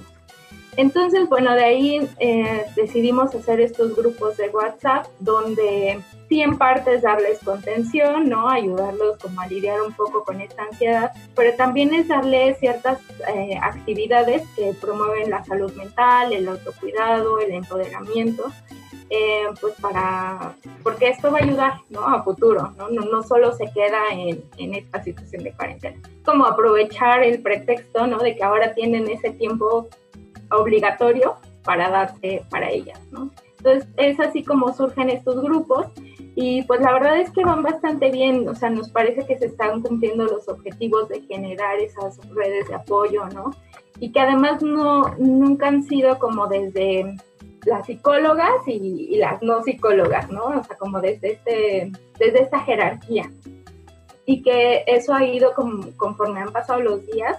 [0.76, 6.94] Entonces, bueno, de ahí eh, decidimos hacer estos grupos de WhatsApp donde sí en parte
[6.94, 8.48] es darles contención, ¿no?
[8.48, 13.00] Ayudarlos como a lidiar un poco con esta ansiedad, pero también es darles ciertas
[13.34, 18.44] eh, actividades que promueven la salud mental, el autocuidado, el empoderamiento,
[19.10, 20.54] eh, pues para,
[20.84, 22.06] porque esto va a ayudar, ¿no?
[22.06, 22.88] A futuro, ¿no?
[22.90, 26.00] No, no solo se queda en, en esta situación de cuarentena.
[26.24, 28.18] Como aprovechar el pretexto, ¿no?
[28.18, 29.88] De que ahora tienen ese tiempo
[30.50, 32.98] obligatorio para darse para ellas.
[33.58, 35.86] Entonces es así como surgen estos grupos
[36.34, 39.46] y pues la verdad es que van bastante bien, o sea, nos parece que se
[39.46, 43.50] están cumpliendo los objetivos de generar esas redes de apoyo, ¿no?
[43.98, 47.16] Y que además no, nunca han sido como desde
[47.66, 50.44] las psicólogas y, las no psicólogas, ¿no?
[50.44, 53.30] O sea, como desde, este, desde esta jerarquía.
[54.24, 55.52] Y que eso ha ido
[55.96, 57.36] conforme han pasado los días,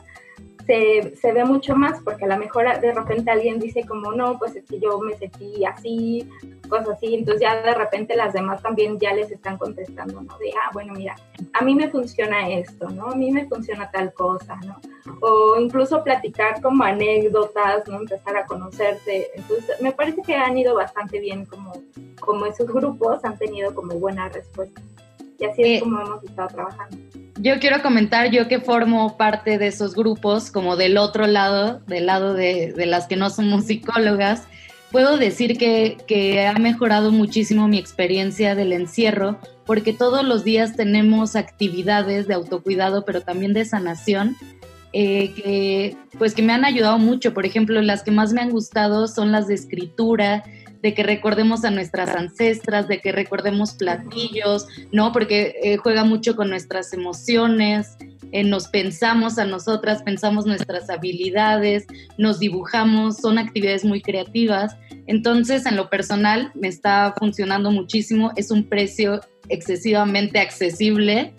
[0.66, 4.38] se, se, ve mucho más, porque a lo mejor de repente alguien dice como, no,
[4.40, 6.30] pues es que yo me sentí así,
[6.70, 10.38] cosas así, entonces ya de repente las demás también ya les están contestando, ¿no?
[10.38, 11.16] De, ah, bueno, mira,
[11.54, 13.08] a mí me funciona esto, ¿no?
[13.08, 14.80] A mí me funciona tal cosa, ¿no?
[15.22, 18.00] O incluso platicar como anécdotas, ¿no?
[18.00, 19.32] Empezar a conocerse.
[19.36, 21.74] Entonces, me parece que han ido bastante bien como,
[22.20, 24.82] como esos grupos han tenido como buena respuesta.
[25.42, 26.98] Y así es eh, como hemos estado trabajando.
[27.40, 32.06] Yo quiero comentar, yo que formo parte de esos grupos, como del otro lado, del
[32.06, 34.48] lado de, de las que no somos psicólogas,
[34.92, 40.76] puedo decir que, que, ha mejorado muchísimo mi experiencia del encierro, porque todos los días
[40.76, 44.36] tenemos actividades de autocuidado, pero también de sanación,
[44.94, 47.34] eh, que, pues que me han ayudado mucho.
[47.34, 50.44] Por ejemplo, las que más me han gustado son las de escritura,
[50.82, 55.12] de que recordemos a nuestras ancestras, de que recordemos platillos, ¿no?
[55.12, 57.98] Porque eh, juega mucho con nuestras emociones,
[58.32, 61.86] eh, nos pensamos a nosotras, pensamos nuestras habilidades,
[62.18, 64.76] nos dibujamos, son actividades muy creativas.
[65.06, 71.34] Entonces, en lo personal, me está funcionando muchísimo, es un precio excesivamente accesible.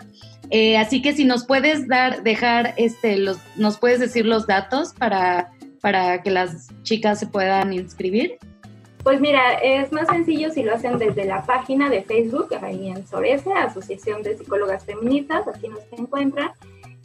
[0.51, 4.93] Eh, así que si nos puedes dar, dejar, este, los, nos puedes decir los datos
[4.93, 5.51] para,
[5.81, 8.37] para que las chicas se puedan inscribir.
[9.03, 13.05] Pues mira, es más sencillo si lo hacen desde la página de Facebook, ahí en
[13.05, 16.51] Sorese, Asociación de Psicólogas Feministas, aquí nos encuentran.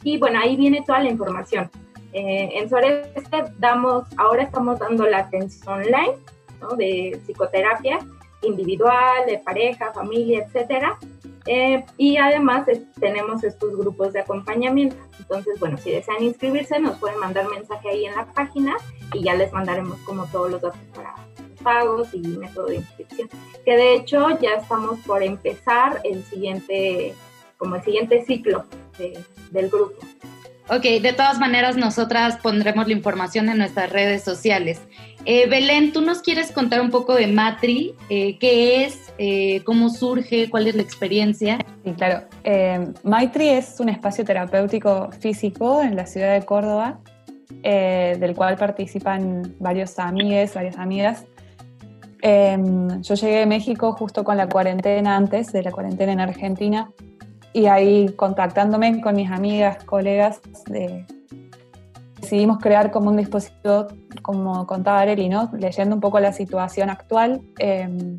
[0.03, 1.69] Y bueno, ahí viene toda la información.
[2.13, 3.13] Eh, en Sorese
[3.57, 6.13] damos, ahora estamos dando la atención online,
[6.61, 6.69] ¿no?
[6.77, 7.99] De psicoterapia
[8.43, 10.97] individual, de pareja, familia, etcétera.
[11.45, 12.65] Eh, y además
[12.99, 14.95] tenemos estos grupos de acompañamiento.
[15.19, 18.77] Entonces, bueno, si desean inscribirse, nos pueden mandar mensaje ahí en la página
[19.13, 21.28] y ya les mandaremos como todos los datos para
[21.63, 23.29] pagos y método de inscripción.
[23.65, 27.13] Que de hecho ya estamos por empezar el siguiente,
[27.57, 28.65] como el siguiente ciclo
[29.51, 29.95] del grupo.
[30.71, 34.79] Ok, de todas maneras nosotras pondremos la información en nuestras redes sociales.
[35.25, 37.95] Eh, Belén, ¿tú nos quieres contar un poco de Matri?
[38.09, 39.11] Eh, ¿Qué es?
[39.17, 40.47] Eh, ¿Cómo surge?
[40.49, 41.57] ¿Cuál es la experiencia?
[41.83, 42.27] Sí, claro.
[43.03, 46.99] Maitri es un espacio terapéutico físico en la ciudad de Córdoba,
[47.63, 51.25] del cual participan varios amigues, varias amigas
[52.21, 56.91] Em, yo llegué a México justo con la cuarentena, antes de la cuarentena en Argentina,
[57.53, 60.41] y ahí contactándome con mis amigas, colegas,
[62.21, 63.87] decidimos crear como un dispositivo,
[64.21, 65.49] como contaba Areli, ¿no?
[65.57, 67.41] leyendo un poco la situación actual.
[67.57, 68.17] Em,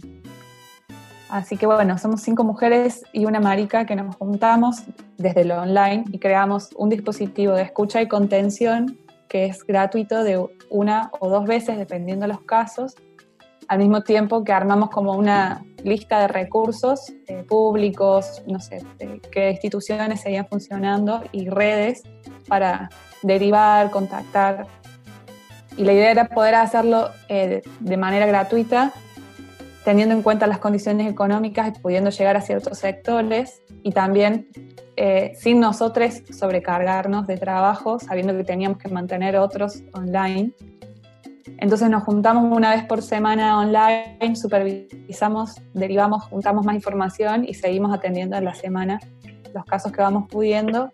[1.28, 4.82] así que bueno, somos cinco mujeres y una marica que nos juntamos
[5.18, 10.44] desde lo online y creamos un dispositivo de escucha y contención que es gratuito de
[10.70, 12.96] una o dos veces, dependiendo de los casos,
[13.70, 18.84] al mismo tiempo que armamos como una lista de recursos eh, públicos, no sé,
[19.30, 22.02] qué instituciones seguían funcionando y redes
[22.48, 22.90] para
[23.22, 24.66] derivar, contactar.
[25.76, 28.92] Y la idea era poder hacerlo eh, de manera gratuita,
[29.84, 34.48] teniendo en cuenta las condiciones económicas y pudiendo llegar a ciertos sectores y también
[34.96, 40.54] eh, sin nosotros sobrecargarnos de trabajo, sabiendo que teníamos que mantener otros online
[41.58, 47.92] entonces nos juntamos una vez por semana online, supervisamos, derivamos, juntamos más información y seguimos
[47.92, 49.00] atendiendo en la semana
[49.54, 50.90] los casos que vamos pudiendo.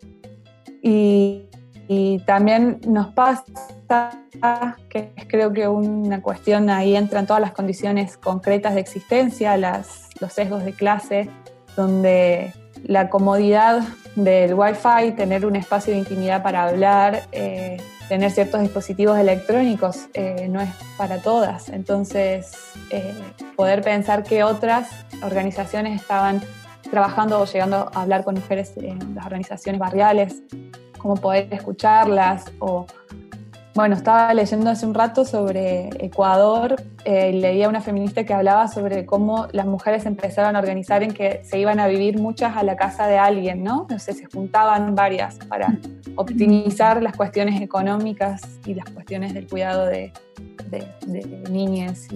[0.82, 1.42] Y,
[2.26, 3.44] también nos pasa
[4.88, 10.32] que creo que una cuestión ahí entran todas las condiciones concretas de existencia, las, los
[10.32, 11.30] sesgos de clase,
[11.76, 12.52] donde
[12.84, 13.82] la comodidad
[14.16, 17.76] del Wi-Fi, tener un espacio de intimidad para hablar, eh,
[18.08, 21.68] tener ciertos dispositivos electrónicos eh, no es para todas.
[21.68, 22.52] Entonces,
[22.90, 23.14] eh,
[23.56, 24.88] poder pensar que otras
[25.22, 26.42] organizaciones estaban
[26.90, 30.42] trabajando o llegando a hablar con mujeres en las organizaciones barriales,
[30.98, 32.86] cómo poder escucharlas o
[33.76, 39.04] bueno, estaba leyendo hace un rato sobre Ecuador, eh, leía una feminista que hablaba sobre
[39.04, 42.74] cómo las mujeres empezaron a organizar en que se iban a vivir muchas a la
[42.74, 43.86] casa de alguien, ¿no?
[43.90, 45.76] No sé, se juntaban varias para
[46.14, 50.10] optimizar las cuestiones económicas y las cuestiones del cuidado de,
[50.68, 52.08] de, niñas.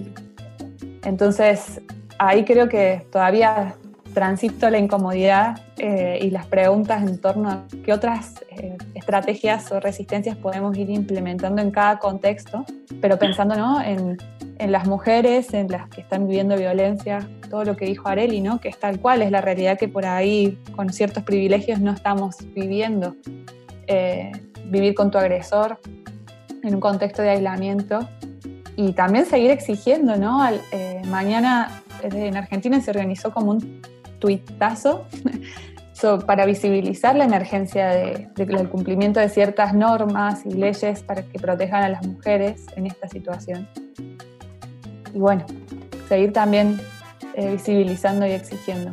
[1.03, 1.79] entonces,
[2.17, 3.75] ahí creo que todavía
[4.13, 9.79] transito la incomodidad eh, y las preguntas en torno a qué otras eh, estrategias o
[9.79, 12.65] resistencias podemos ir implementando en cada contexto,
[13.01, 13.81] pero pensando ¿no?
[13.81, 14.17] en,
[14.59, 18.59] en, las mujeres, en las que están viviendo violencia, todo lo que dijo Areli, ¿no?
[18.59, 22.37] que es tal cual, es la realidad que por ahí con ciertos privilegios no estamos
[22.53, 23.15] viviendo.
[23.87, 24.31] Eh,
[24.65, 25.79] vivir con tu agresor
[26.63, 28.07] en un contexto de aislamiento
[28.77, 30.39] y también seguir exigiendo, ¿no?
[31.07, 33.81] mañana en Argentina se organizó como un
[34.21, 35.05] tuitazo
[36.25, 41.89] para visibilizar la emergencia del cumplimiento de ciertas normas y leyes para que protejan a
[41.89, 43.67] las mujeres en esta situación.
[45.13, 45.45] Y bueno,
[46.09, 46.79] seguir también
[47.35, 48.91] eh, visibilizando y exigiendo.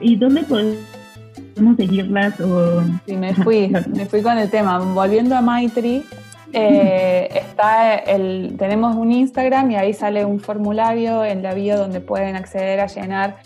[0.00, 2.40] ¿Y dónde podemos seguirlas?
[2.40, 2.82] O...
[3.06, 4.78] Sí, me fui, me fui con el tema.
[4.78, 6.04] Volviendo a Maitri,
[6.52, 12.36] eh, está tenemos un Instagram y ahí sale un formulario en la bio donde pueden
[12.36, 13.36] acceder a llenar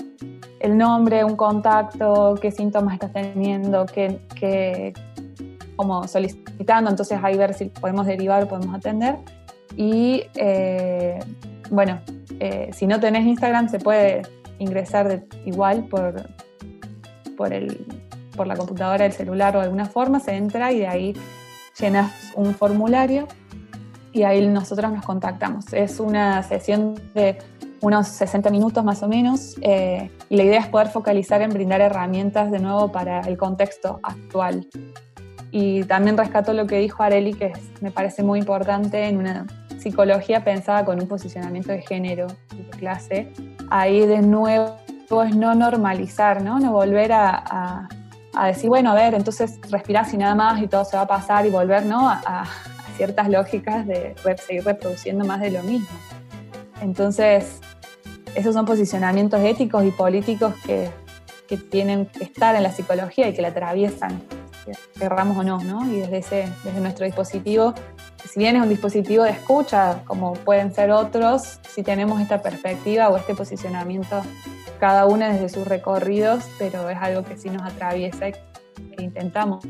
[0.63, 4.93] el nombre, un contacto, qué síntomas estás teniendo, qué,
[5.75, 9.17] como solicitando, entonces ahí ver si podemos derivar o podemos atender.
[9.77, 11.19] Y eh,
[11.71, 12.01] bueno,
[12.39, 14.23] eh, si no tenés Instagram se puede
[14.61, 16.29] ingresar igual por,
[17.37, 17.85] por, el,
[18.37, 21.15] por la computadora, el celular o alguna forma, se entra y de ahí
[21.83, 23.27] llenas un formulario
[24.13, 25.73] y ahí nosotros nos contactamos.
[25.73, 27.39] Es una sesión de
[27.81, 31.81] unos 60 minutos más o menos eh, y la idea es poder focalizar en brindar
[31.81, 34.67] herramientas de nuevo para el contexto actual.
[35.51, 39.47] Y también rescato lo que dijo Areli, que me parece muy importante en una
[39.79, 43.33] psicología pensada con un posicionamiento de género y de clase.
[43.69, 44.77] Ahí de nuevo
[45.27, 47.89] es no normalizar, no, no volver a a
[48.47, 51.47] decir, bueno, a ver, entonces respirás y nada más y todo se va a pasar
[51.47, 52.09] y volver ¿no?
[52.09, 52.47] a,
[52.97, 54.15] ciertas lógicas de
[54.47, 55.89] seguir reproduciendo más de lo mismo.
[56.83, 57.61] Entonces,
[58.35, 60.91] esos son posicionamientos éticos y políticos que,
[61.49, 64.23] que tienen que estar en la psicología y que la atraviesan,
[64.99, 65.87] querramos o no, ¿no?
[65.87, 67.75] Y desde, ese, desde nuestro dispositivo,
[68.31, 73.09] si bien es un dispositivo de escucha, como pueden ser otros, si tenemos esta perspectiva
[73.09, 74.23] o este posicionamiento
[74.81, 79.65] cada una desde sus recorridos, pero es algo que sí nos atraviesa y que intentamos,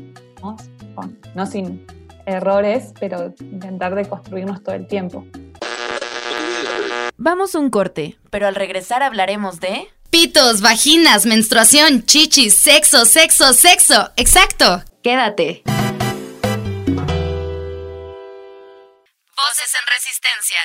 [1.35, 1.85] no sin
[2.25, 5.25] errores, pero intentar deconstruirnos todo el tiempo.
[7.17, 9.87] Vamos un corte, pero al regresar hablaremos de...
[10.09, 14.11] Pitos, vaginas, menstruación, chichis, sexo, sexo, sexo.
[14.15, 14.83] Exacto.
[15.01, 15.63] Quédate.
[19.75, 20.57] En Resistencia.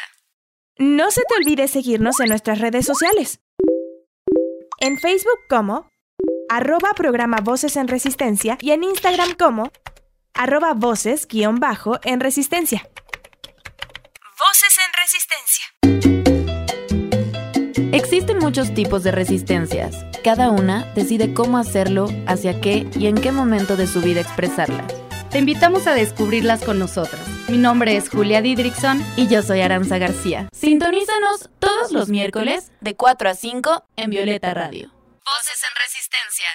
[0.76, 3.40] No se te olvide seguirnos en nuestras redes sociales.
[4.80, 5.88] En Facebook como
[6.48, 9.70] arroba programa Voces en Resistencia y en Instagram como
[10.34, 12.88] arroba voces guion bajo en Resistencia.
[14.38, 15.64] Voces en Resistencia.
[17.92, 20.04] Existen muchos tipos de resistencias.
[20.22, 24.92] Cada una decide cómo hacerlo, hacia qué y en qué momento de su vida expresarlas.
[25.30, 27.37] Te invitamos a descubrirlas con nosotros.
[27.48, 30.50] Mi nombre es Julia Didrickson y yo soy Aranza García.
[30.52, 34.92] Sintonízanos todos los miércoles de 4 a 5 en Violeta Radio.
[35.24, 36.46] Voces en Resistencia.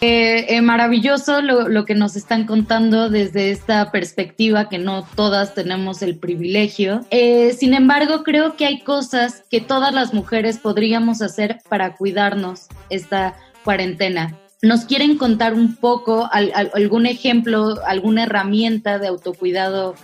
[0.00, 6.00] Eh, eh, maravilloso lo, que nos están contando desde esta perspectiva que no todas tenemos
[6.00, 7.04] el privilegio.
[7.10, 12.68] Eh, sin embargo, creo que hay cosas que todas las mujeres podríamos hacer para cuidarnos
[12.88, 14.38] esta cuarentena.
[14.60, 19.94] ¿Nos quieren contar un poco algún ejemplo, alguna herramienta de autocuidado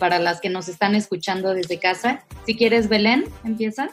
[0.00, 2.24] para las que nos están escuchando desde casa?
[2.46, 3.90] Si quieres, Belén, empieza.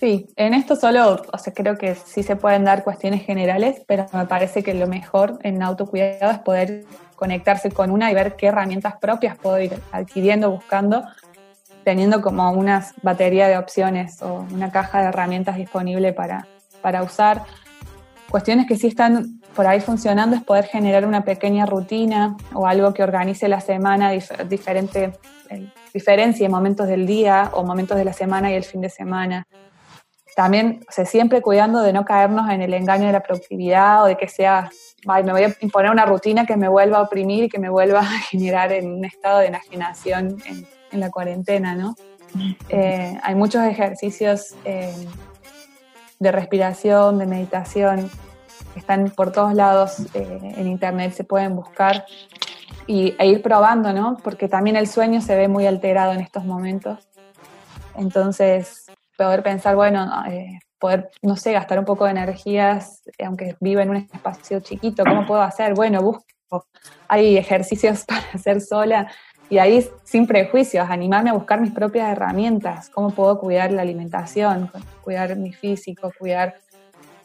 [0.00, 4.06] Sí, en esto solo, o sea, creo que sí se pueden dar cuestiones generales, pero
[4.14, 6.84] me parece que lo mejor en autocuidado es poder
[7.16, 11.04] conectarse con una y ver qué herramientas propias puedo ir adquiriendo, buscando,
[11.84, 16.48] teniendo como una batería de opciones o una caja de herramientas disponible para,
[16.80, 17.44] para usar.
[18.30, 22.94] Cuestiones que sí están por ahí funcionando es poder generar una pequeña rutina o algo
[22.94, 24.12] que organice la semana,
[24.48, 25.12] diferente,
[25.50, 29.46] eh, diferencia momentos del día o momentos de la semana y el fin de semana
[30.36, 34.06] también, o sea, siempre cuidando de no caernos en el engaño de la productividad o
[34.06, 34.70] de que sea,
[35.06, 38.00] me voy a imponer una rutina que me vuelva a oprimir y que me vuelva
[38.00, 41.94] a generar en un estado de enajenación en, en la cuarentena, ¿no?
[42.68, 44.94] Eh, hay muchos ejercicios eh,
[46.20, 48.10] de respiración, de meditación,
[48.76, 52.04] están por todos lados eh, en internet, se pueden buscar
[52.86, 54.18] y, e ir probando, ¿no?
[54.22, 57.08] Porque también el sueño se ve muy alterado en estos momentos.
[57.96, 60.10] Entonces, poder pensar, bueno,
[60.78, 65.26] poder, no sé, gastar un poco de energías, aunque viva en un espacio chiquito, ¿cómo
[65.26, 65.74] puedo hacer?
[65.74, 66.66] Bueno, busco,
[67.08, 69.10] hay ejercicios para hacer sola,
[69.50, 74.70] y ahí, sin prejuicios, animarme a buscar mis propias herramientas, cómo puedo cuidar la alimentación,
[75.02, 76.54] cuidar mi físico, cuidar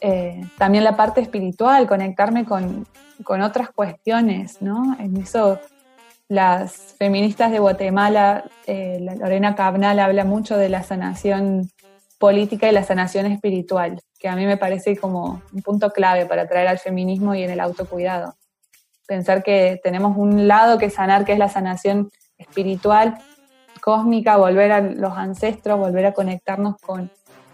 [0.00, 2.84] eh, también la parte espiritual, conectarme con,
[3.42, 4.96] otras cuestiones, ¿no?
[4.98, 5.60] En eso
[6.28, 11.70] las feministas de Guatemala, eh, Lorena Cabnal habla mucho de la sanación
[12.18, 16.48] política y la sanación espiritual, que a mí me parece como un punto clave para
[16.48, 18.34] traer al feminismo y en el autocuidado
[19.06, 23.18] pensar que tenemos un lado que sanar, que es la sanación espiritual,
[23.80, 27.10] cósmica, volver a los ancestros, volver a conectarnos con,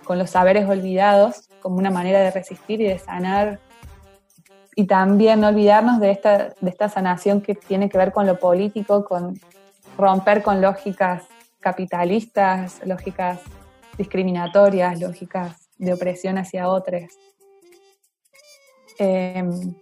[0.09, 3.61] los saberes olvidados como una manera de resistir y de sanar.
[4.77, 8.39] Y también no olvidarnos de esta, de esta sanación que tiene que ver con lo
[8.39, 9.41] político, con
[9.97, 11.23] romper con lógicas
[11.61, 13.41] capitalistas, lógicas
[13.97, 17.05] discriminatorias, lógicas de opresión hacia otros.
[18.99, 19.75] Em,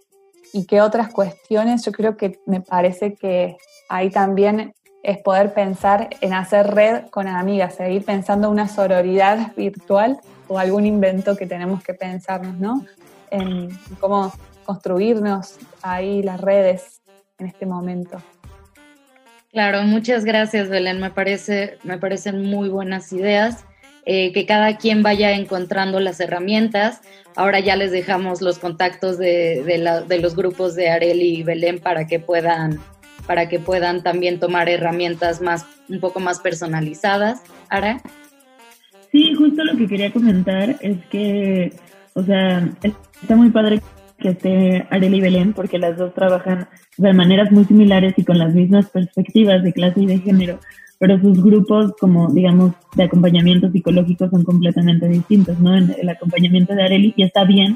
[0.53, 3.57] y qué otras cuestiones, yo creo que me parece que
[3.89, 4.73] ahí también
[5.03, 10.85] es poder pensar en hacer red con amigas, seguir pensando una sororidad virtual o algún
[10.85, 12.85] invento que tenemos que pensarnos, ¿no?
[13.31, 14.31] En cómo
[14.65, 17.01] construirnos ahí las redes
[17.39, 18.21] en este momento.
[19.51, 23.65] Claro, muchas gracias Belén, me, parece, me parecen muy buenas ideas.
[24.05, 27.01] Eh, que cada quien vaya encontrando las herramientas.
[27.35, 32.07] Ahora ya les dejamos los contactos de, de, los grupos de Areli y Belén para
[32.07, 32.79] que puedan
[33.27, 37.43] para que puedan también tomar herramientas más un poco más personalizadas.
[37.69, 38.01] Ara.
[39.11, 41.71] Sí, justo lo que quería comentar es que,
[42.13, 43.81] o sea, está muy padre
[44.17, 48.39] que esté Areli y Belén porque las dos trabajan de maneras muy similares y con
[48.39, 50.59] las mismas perspectivas de clase y de género
[51.01, 55.75] pero sus grupos, como digamos, de acompañamiento psicológico son completamente distintos, ¿no?
[55.75, 57.75] En el acompañamiento de Areli, y está bien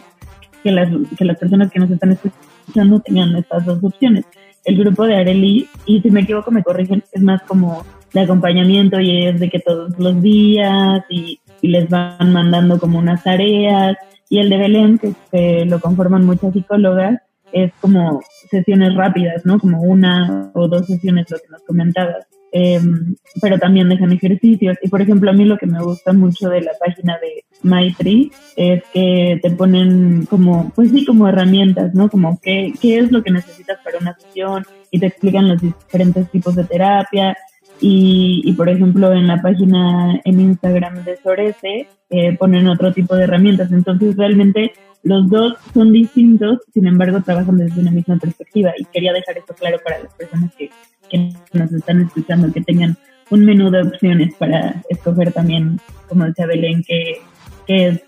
[0.64, 4.26] que las, que las personas que nos están escuchando tengan estas dos opciones.
[4.64, 9.00] El grupo de Areli, y si me equivoco me corrigen, es más como de acompañamiento
[9.00, 13.98] y es de que todos los días y, les van mandando como unas tareas.
[14.30, 15.00] Y el de Belén,
[15.32, 17.20] que lo conforman muchas psicólogas,
[17.52, 18.22] es como
[18.52, 19.58] sesiones rápidas, ¿no?
[19.58, 22.28] Como una o dos sesiones, lo que nos comentabas.
[22.58, 24.78] Em, pero también dejan ejercicios.
[24.82, 28.32] Y por ejemplo, a mí lo que me gusta mucho de la página de Maitri
[28.56, 32.10] es que te ponen como, pues sí, como herramientas, ¿no?
[32.10, 36.32] Como qué, qué es lo que necesitas para una sesión y te explican los diferentes
[36.32, 37.36] tipos de terapia.
[37.82, 43.18] Y, y por ejemplo, en la página en Instagram de Sorese eh, ponen otro tipo
[43.18, 43.70] de herramientas.
[43.74, 44.72] Entonces, realmente
[45.04, 48.72] los dos son distintos, sin embargo, trabajan desde una misma perspectiva.
[48.78, 50.70] Y quería dejar esto claro para las personas que
[51.10, 52.98] que nos están escuchando que tengan
[53.30, 57.22] un menú de opciones para escoger también, como decía Belén, qué,
[57.68, 58.02] qué,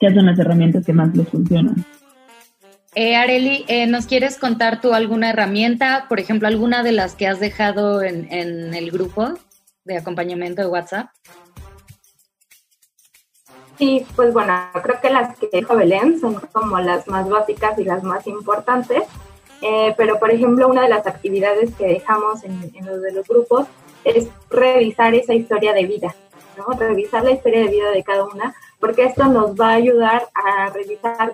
[0.00, 1.84] son las herramientas que más les funcionan.
[2.94, 7.26] Eh, Areli, eh, ¿nos quieres contar tú alguna herramienta, por ejemplo, alguna de las que
[7.26, 9.34] has dejado en, en el grupo
[9.84, 11.08] de acompañamiento de WhatsApp?
[13.78, 17.84] Sí, pues bueno, creo que las que dijo Belén son como las más básicas y
[17.84, 19.04] las más importantes.
[19.62, 23.26] Eh, pero, por ejemplo, una de las actividades que dejamos en, en los de los
[23.26, 23.66] grupos
[24.04, 26.14] es revisar esa historia de vida,
[26.56, 26.76] ¿no?
[26.76, 30.68] Revisar la historia de vida de cada una, porque esto nos va a ayudar a
[30.70, 31.32] revisar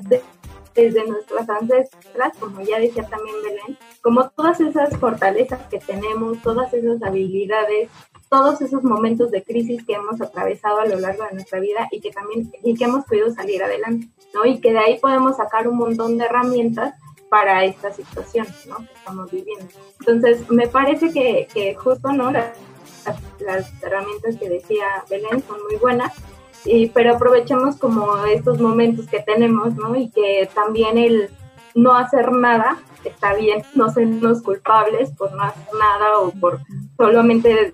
[0.75, 6.73] desde nuestras ancestras, como ya decía también Belén, como todas esas fortalezas que tenemos, todas
[6.73, 7.89] esas habilidades,
[8.29, 12.01] todos esos momentos de crisis que hemos atravesado a lo largo de nuestra vida y
[12.01, 14.45] que también y que hemos podido salir adelante, ¿no?
[14.45, 16.95] Y que de ahí podemos sacar un montón de herramientas
[17.29, 18.79] para esta situación ¿no?
[18.79, 19.67] que estamos viviendo.
[20.01, 22.31] Entonces, me parece que, que justo ¿no?
[22.31, 22.57] Las,
[23.41, 26.13] las, herramientas que decía Belén son muy buenas,
[26.65, 29.95] y, pero aprovechemos como estos momentos que tenemos ¿no?
[29.97, 31.31] y que también el
[31.75, 36.61] no hacer nada está bien, no sernos culpables por no hacer nada o por
[36.97, 37.73] solamente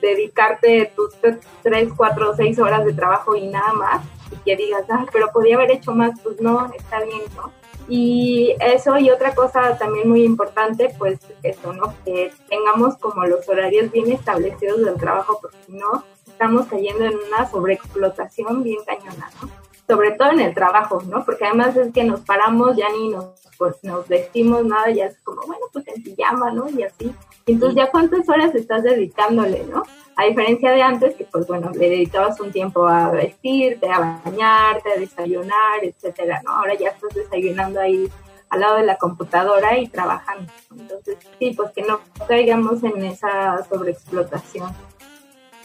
[0.00, 1.14] dedicarte tus
[1.62, 5.56] tres, cuatro, seis horas de trabajo y nada más y que digas, ah, pero podía
[5.56, 7.52] haber hecho más, pues no, está bien, ¿no?
[7.88, 11.94] Y eso y otra cosa también muy importante, pues eso, ¿no?
[12.04, 17.14] Que tengamos como los horarios bien establecidos del trabajo, porque si no, estamos cayendo en
[17.16, 19.64] una sobreexplotación bien cañona, ¿no?
[19.86, 21.24] sobre todo en el trabajo, ¿no?
[21.24, 23.26] Porque además es que nos paramos, ya ni nos,
[23.58, 26.68] pues, nos vestimos nada, ya es como, bueno, pues en pijama, ¿no?
[26.68, 27.14] Y así.
[27.46, 29.82] Entonces ya cuántas horas estás dedicándole, ¿no?
[30.16, 34.92] A diferencia de antes, que pues bueno, le dedicabas un tiempo a vestirte, a bañarte,
[34.92, 36.52] a desayunar, etcétera, ¿no?
[36.52, 38.08] Ahora ya estás desayunando ahí
[38.48, 40.50] al lado de la computadora y trabajando.
[40.70, 44.70] Entonces, sí, pues que no caigamos en esa sobreexplotación.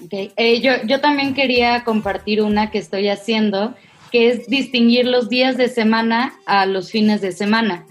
[0.05, 0.31] Okay.
[0.37, 3.75] Eh, yo, yo también quería compartir una que estoy haciendo,
[4.11, 7.85] que es distinguir los días de semana a los fines de semana,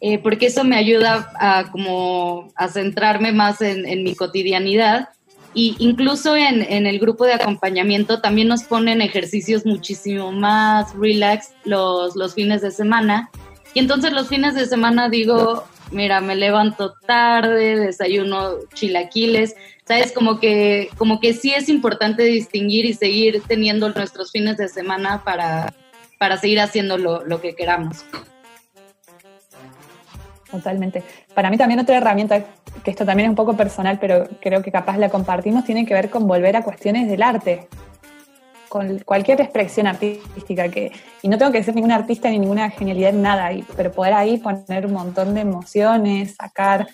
[0.00, 5.08] eh, porque eso me ayuda a, como, a centrarme más en, en mi cotidianidad.
[5.54, 11.54] Y incluso en, en, el grupo de acompañamiento también nos ponen ejercicios muchísimo más relax
[11.64, 13.30] los, los fines de semana.
[13.72, 19.54] Y entonces los fines de semana digo, mira, me levanto tarde, desayuno chilaquiles,
[19.86, 24.68] sabes, como que, como que sí es importante distinguir y seguir teniendo nuestros fines de
[24.68, 25.74] semana para,
[26.18, 28.04] para seguir haciendo lo, lo que queramos.
[30.50, 31.02] Totalmente.
[31.34, 32.44] Para mí también otra herramienta,
[32.84, 35.94] que esto también es un poco personal, pero creo que capaz la compartimos, tiene que
[35.94, 37.68] ver con volver a cuestiones del arte
[38.68, 40.92] con cualquier expresión artística que
[41.22, 44.86] y no tengo que ser ningún artista ni ninguna genialidad nada pero poder ahí poner
[44.86, 46.88] un montón de emociones sacar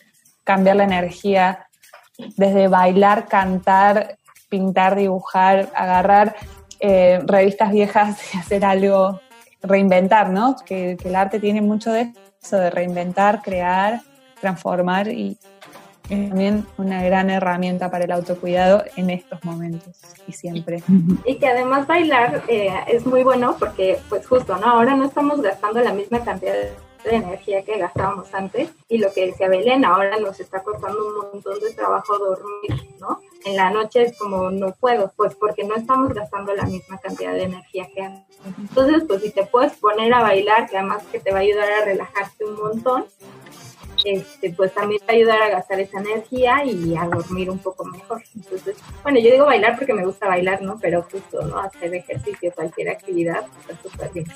[0.44, 1.66] cambiar la energía
[2.36, 6.36] desde bailar cantar pintar dibujar agarrar
[6.80, 9.20] eh, revistas viejas y hacer algo
[9.62, 14.00] reinventar no que, que el arte tiene mucho de eso de reinventar crear
[14.42, 15.38] transformar y,
[16.10, 19.96] es también una gran herramienta para el autocuidado en estos momentos
[20.26, 20.82] y siempre.
[21.24, 24.66] Y que además bailar eh, es muy bueno porque, pues justo, ¿no?
[24.66, 26.52] Ahora no estamos gastando la misma cantidad
[27.05, 31.32] de energía que gastábamos antes y lo que decía Belén, ahora nos está costando un
[31.32, 33.20] montón de trabajo dormir, ¿no?
[33.44, 37.32] En la noche es como no puedo, pues porque no estamos gastando la misma cantidad
[37.32, 38.38] de energía que antes.
[38.59, 41.70] Entonces, pues si te puedes poner a bailar, que además que te va a ayudar
[41.70, 43.07] a relajarte un montón,
[44.05, 48.22] este, pues también te ayudar a gastar esa energía y a dormir un poco mejor.
[48.34, 50.78] Entonces, bueno, yo digo bailar porque me gusta bailar, ¿no?
[50.80, 51.59] Pero justo, ¿no?
[51.59, 54.26] Hacer ejercicio, cualquier actividad, está súper bien.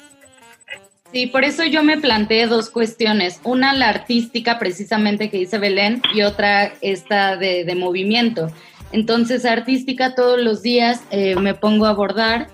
[1.13, 3.41] Sí, por eso yo me planteé dos cuestiones.
[3.45, 8.49] Una, la artística, precisamente que dice Belén, y otra, esta de, de movimiento.
[8.93, 12.49] Entonces, artística, todos los días eh, me pongo a bordar,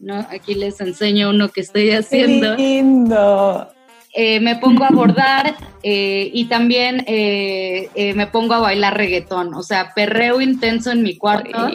[0.00, 0.26] ¿no?
[0.30, 2.56] Aquí les enseño uno que estoy haciendo.
[2.56, 3.68] ¡Qué lindo!
[4.16, 9.62] Eh, me pongo a bordar eh, y también eh, me pongo a bailar reggaetón, o
[9.64, 11.68] sea, perreo intenso en mi cuarto.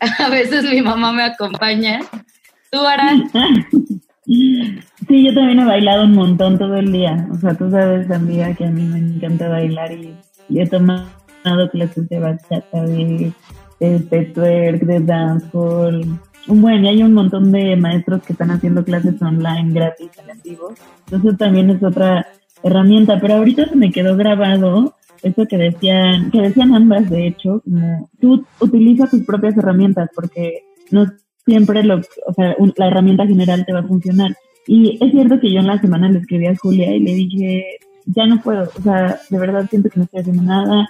[0.18, 2.00] A veces mi mamá me acompaña.
[2.70, 3.30] ¿Tú, Aran?
[4.26, 7.28] Sí, yo también he bailado un montón todo el día.
[7.30, 10.14] O sea, tú sabes, amiga, que a mí me encanta bailar y,
[10.50, 11.06] he tomado
[11.72, 13.32] clases de bachata, de,
[13.80, 18.84] de, de twerk, de dancehall, bueno, y hay un montón de maestros que están haciendo
[18.84, 20.74] clases online gratis en vivo.
[21.06, 22.26] Entonces también es otra
[22.62, 23.18] herramienta.
[23.20, 28.10] Pero ahorita se me quedó grabado eso que decían, que decían ambas, de hecho, como
[28.20, 31.06] tú utilizas tus propias herramientas porque no
[31.44, 34.36] siempre lo, o sea, la herramienta general te va a funcionar.
[34.66, 37.64] Y es cierto que yo en la semana le escribí a Julia y le dije,
[38.06, 40.88] ya no puedo, o sea, de verdad siento que no estoy haciendo nada,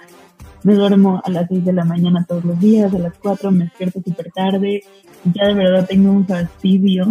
[0.63, 3.65] me duermo a las 6 de la mañana todos los días, a las 4 me
[3.65, 4.83] despierto súper tarde,
[5.33, 7.05] ya de verdad tengo un fastidio.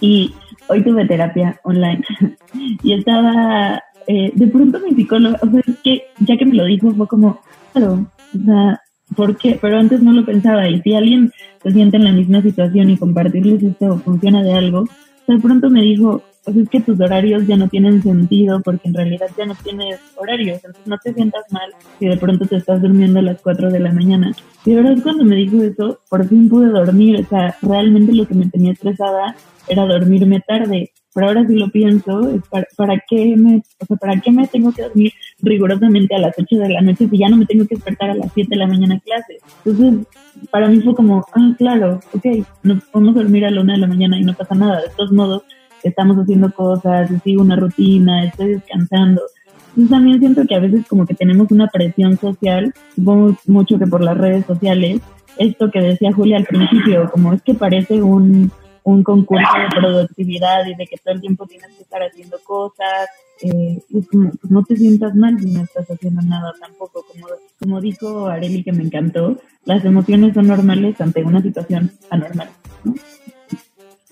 [0.00, 0.34] Y
[0.68, 2.04] hoy tuve terapia online
[2.82, 6.64] y estaba, eh, de pronto mi psicólogo, o sea, es que ya que me lo
[6.64, 7.40] dijo fue como,
[7.72, 8.80] claro, o sea,
[9.14, 9.58] ¿por qué?
[9.60, 12.96] Pero antes no lo pensaba y si alguien se siente en la misma situación y
[12.96, 14.86] compartirles esto funciona de algo,
[15.26, 18.94] de pronto me dijo, pues es que tus horarios ya no tienen sentido porque en
[18.94, 22.82] realidad ya no tienes horarios, entonces no te sientas mal si de pronto te estás
[22.82, 24.32] durmiendo a las 4 de la mañana.
[24.64, 28.26] Y de verdad cuando me dijo eso, por fin pude dormir, o sea, realmente lo
[28.26, 29.34] que me tenía estresada
[29.68, 33.96] era dormirme tarde, pero ahora sí lo pienso, es para, para, qué me, o sea,
[33.96, 37.28] ¿para qué me tengo que dormir rigurosamente a las 8 de la noche si ya
[37.28, 39.38] no me tengo que despertar a las 7 de la mañana a clase?
[39.64, 40.06] Entonces,
[40.50, 43.86] para mí fue como, ah, claro, ok, nos podemos dormir a la 1 de la
[43.86, 45.44] mañana y no pasa nada, de todos modos,
[45.88, 49.22] estamos haciendo cosas, sigo una rutina, estoy descansando.
[49.68, 53.86] Entonces también siento que a veces como que tenemos una presión social, supongo mucho que
[53.86, 55.00] por las redes sociales,
[55.36, 58.52] esto que decía Julia al principio, como es que parece un,
[58.84, 63.08] un concurso de productividad y de que todo el tiempo tienes que estar haciendo cosas,
[63.42, 64.06] eh, pues
[64.48, 67.04] no te sientas mal si no estás haciendo nada tampoco.
[67.10, 67.26] Como,
[67.58, 72.50] como dijo Areli, que me encantó, las emociones son normales ante una situación anormal.
[72.84, 72.94] ¿no?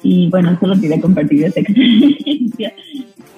[0.03, 2.75] Y bueno, solo quería compartir esta experiencia.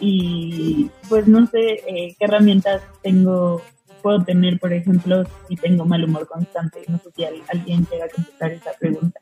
[0.01, 3.63] Y pues no sé eh, qué herramientas tengo,
[4.03, 6.83] puedo tener, por ejemplo, si tengo mal humor constante.
[6.89, 9.21] No sé si alguien quiera contestar esa pregunta.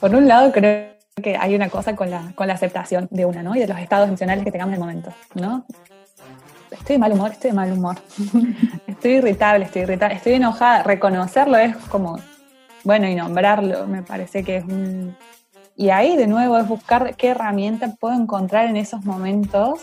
[0.00, 3.42] Por un lado, creo que hay una cosa con la, con la aceptación de una,
[3.42, 3.54] ¿no?
[3.54, 5.64] Y de los estados emocionales que tengamos en el momento, ¿no?
[6.70, 7.96] Estoy de mal humor, estoy de mal humor.
[8.86, 10.82] estoy irritable, estoy irritable, estoy enojada.
[10.82, 12.18] Reconocerlo es como,
[12.82, 15.16] bueno, y nombrarlo me parece que es un...
[15.76, 19.80] Y ahí de nuevo es buscar qué herramienta puedo encontrar en esos momentos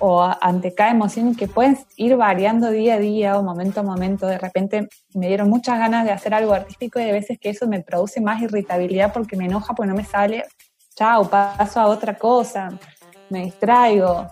[0.00, 4.26] o ante cada emoción que pueden ir variando día a día o momento a momento.
[4.26, 7.68] De repente me dieron muchas ganas de hacer algo artístico y de veces que eso
[7.68, 10.44] me produce más irritabilidad porque me enoja, porque no me sale.
[10.96, 12.70] Chao, paso a otra cosa,
[13.30, 14.26] me distraigo,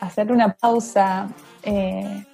[0.00, 1.28] hacer una pausa.
[1.62, 2.24] Eh,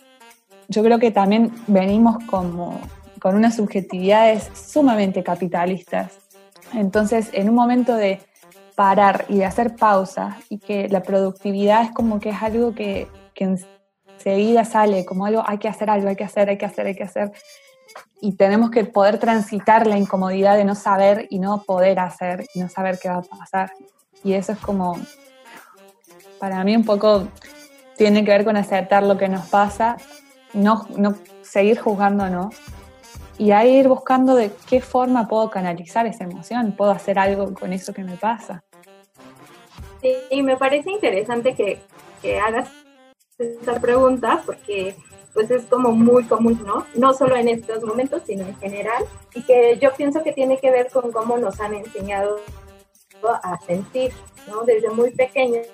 [0.68, 2.78] yo creo que también venimos como
[3.20, 6.12] con unas subjetividades sumamente capitalistas.
[6.74, 8.20] Entonces, en un momento de
[8.74, 13.08] parar y de hacer pausas y que la productividad es como que es algo que,
[13.34, 13.58] que
[14.18, 16.94] enseguida sale, como algo, hay que hacer algo, hay que hacer, hay que hacer, hay
[16.94, 17.32] que hacer.
[18.20, 22.60] Y tenemos que poder transitar la incomodidad de no saber y no poder hacer y
[22.60, 23.72] no saber qué va a pasar.
[24.22, 24.96] Y eso es como,
[26.38, 27.28] para mí un poco
[27.96, 29.96] tiene que ver con aceptar lo que nos pasa,
[30.52, 32.54] no, no seguir juzgándonos
[33.38, 37.72] y ahí ir buscando de qué forma puedo canalizar esa emoción, puedo hacer algo con
[37.72, 38.64] eso que me pasa.
[40.02, 41.80] Sí, y me parece interesante que,
[42.20, 42.68] que hagas
[43.38, 44.96] esta pregunta porque
[45.32, 46.84] pues es como muy común, ¿no?
[46.94, 50.72] No solo en estos momentos, sino en general, y que yo pienso que tiene que
[50.72, 52.40] ver con cómo nos han enseñado
[53.42, 54.12] a sentir,
[54.48, 54.62] ¿no?
[54.64, 55.66] Desde muy pequeños,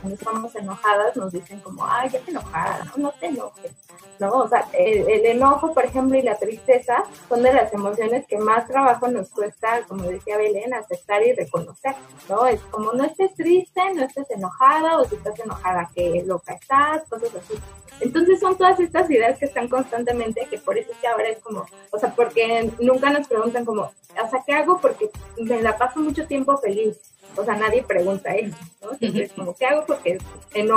[0.00, 3.72] cuando estamos enojadas nos dicen como, ay, ya te enojada, no, no te enojes,
[4.18, 4.30] ¿no?
[4.30, 8.66] O sea, el, enojo, por ejemplo, y la tristeza son de las emociones que más
[8.66, 11.94] trabajo nos cuesta, como decía Belén, aceptar y reconocer,
[12.28, 12.46] ¿no?
[12.46, 17.02] Es como, no estés triste, no estés enojada, o si estás enojada, que loca estás,
[17.08, 17.54] cosas así.
[18.00, 21.38] Entonces son todas estas ideas que están constantemente, que por eso es que ahora es
[21.40, 24.78] como, o sea, porque nunca nos preguntan como, o sea, ¿qué hago?
[24.80, 28.92] Porque me la paso mucho tiempo feliz o sea, nadie pregunta eso, ¿no?
[29.00, 29.84] Entonces, como, ¿qué hago?
[29.86, 30.18] Porque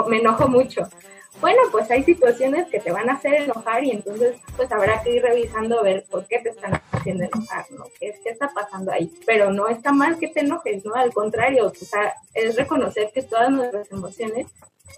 [0.07, 0.87] me enojo mucho.
[1.39, 5.15] Bueno, pues hay situaciones que te van a hacer enojar y entonces pues habrá que
[5.15, 7.85] ir revisando a ver por qué te están haciendo enojar, ¿no?
[7.99, 9.11] ¿Qué, ¿Qué está pasando ahí?
[9.25, 10.93] Pero no está mal que te enojes, ¿no?
[10.93, 14.47] Al contrario, o sea, es reconocer que todas nuestras emociones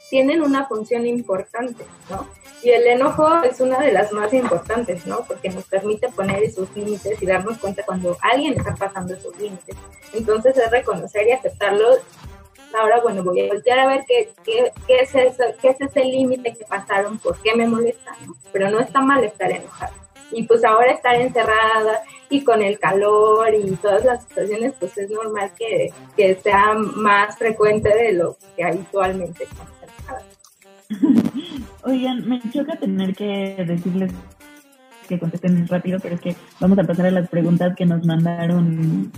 [0.09, 2.27] tienen una función importante, ¿no?
[2.61, 5.25] Y el enojo es una de las más importantes, ¿no?
[5.27, 9.75] Porque nos permite poner esos límites y darnos cuenta cuando alguien está pasando esos límites.
[10.13, 11.97] Entonces es reconocer y aceptarlo.
[12.73, 16.03] Ahora, bueno, voy a voltear a ver qué, qué, qué es, eso, qué es ese
[16.03, 18.35] límite que pasaron, por qué me molesta, ¿no?
[18.51, 19.93] Pero no está mal estar enojado.
[20.31, 25.11] Y pues ahora estar encerrada y con el calor y todas las situaciones, pues es
[25.11, 29.47] normal que, que sea más frecuente de lo que habitualmente
[31.83, 34.11] Oigan, me choca tener que decirles
[35.07, 39.11] que contesten rápido, pero es que vamos a pasar a las preguntas que nos mandaron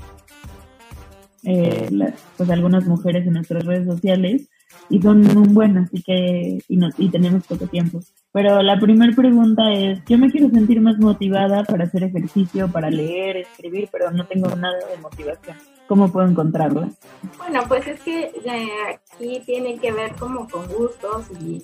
[1.45, 1.89] eh,
[2.37, 4.49] pues algunas mujeres en nuestras redes sociales
[4.89, 7.99] y son muy buenas, así que y, y tenemos poco tiempo.
[8.31, 12.89] Pero la primera pregunta es, yo me quiero sentir más motivada para hacer ejercicio, para
[12.89, 15.55] leer, escribir, pero no tengo nada de motivación.
[15.87, 16.89] ¿Cómo puedo encontrarla?
[17.37, 21.63] Bueno, pues es que eh, aquí tiene que ver como con gustos y,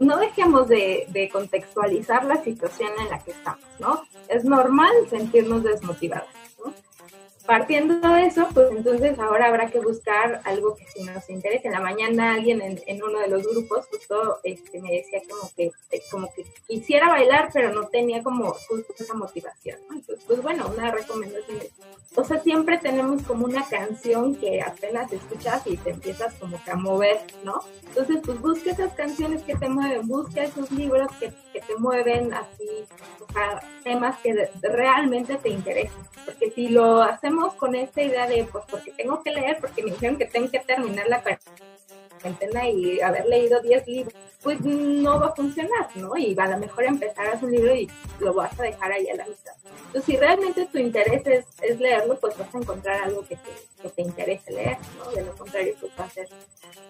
[0.00, 4.00] no dejemos de, de, contextualizar la situación en la que estamos, ¿no?
[4.28, 6.39] Es normal sentirnos desmotivadas, ¿no?
[7.50, 11.66] Partiendo de eso, pues entonces ahora habrá que buscar algo que si nos interese.
[11.66, 15.72] En la mañana alguien en, uno de los grupos justo este, me decía como que,
[16.12, 19.80] como que quisiera bailar, pero no tenía como justo esa motivación.
[19.90, 21.58] Entonces, pues bueno, una recomendación
[22.16, 26.70] o sea, siempre tenemos como una canción que apenas escuchas y te empiezas como que
[26.72, 27.62] a mover, ¿no?
[27.86, 32.32] Entonces, pues busca esas canciones que te mueven, busca esos libros que, que te mueven
[32.34, 32.68] así,
[33.84, 36.02] temas que realmente te interesen.
[36.24, 39.92] Porque si lo hacemos con esta idea de, pues, porque tengo que leer, porque me
[39.92, 45.28] dijeron que tengo que terminar la cuarentena y haber leído 10 libros, pues no va
[45.28, 46.16] a funcionar, ¿no?
[46.16, 47.90] Y a lo mejor empezarás un libro y
[48.20, 49.52] lo vas a dejar ahí a la mitad.
[49.86, 51.22] Entonces, si realmente tu interés
[51.60, 55.10] es, leerlo, pues vas a encontrar algo que te, que te interese leer, ¿no?
[55.10, 56.28] De lo contrario, pues va a ser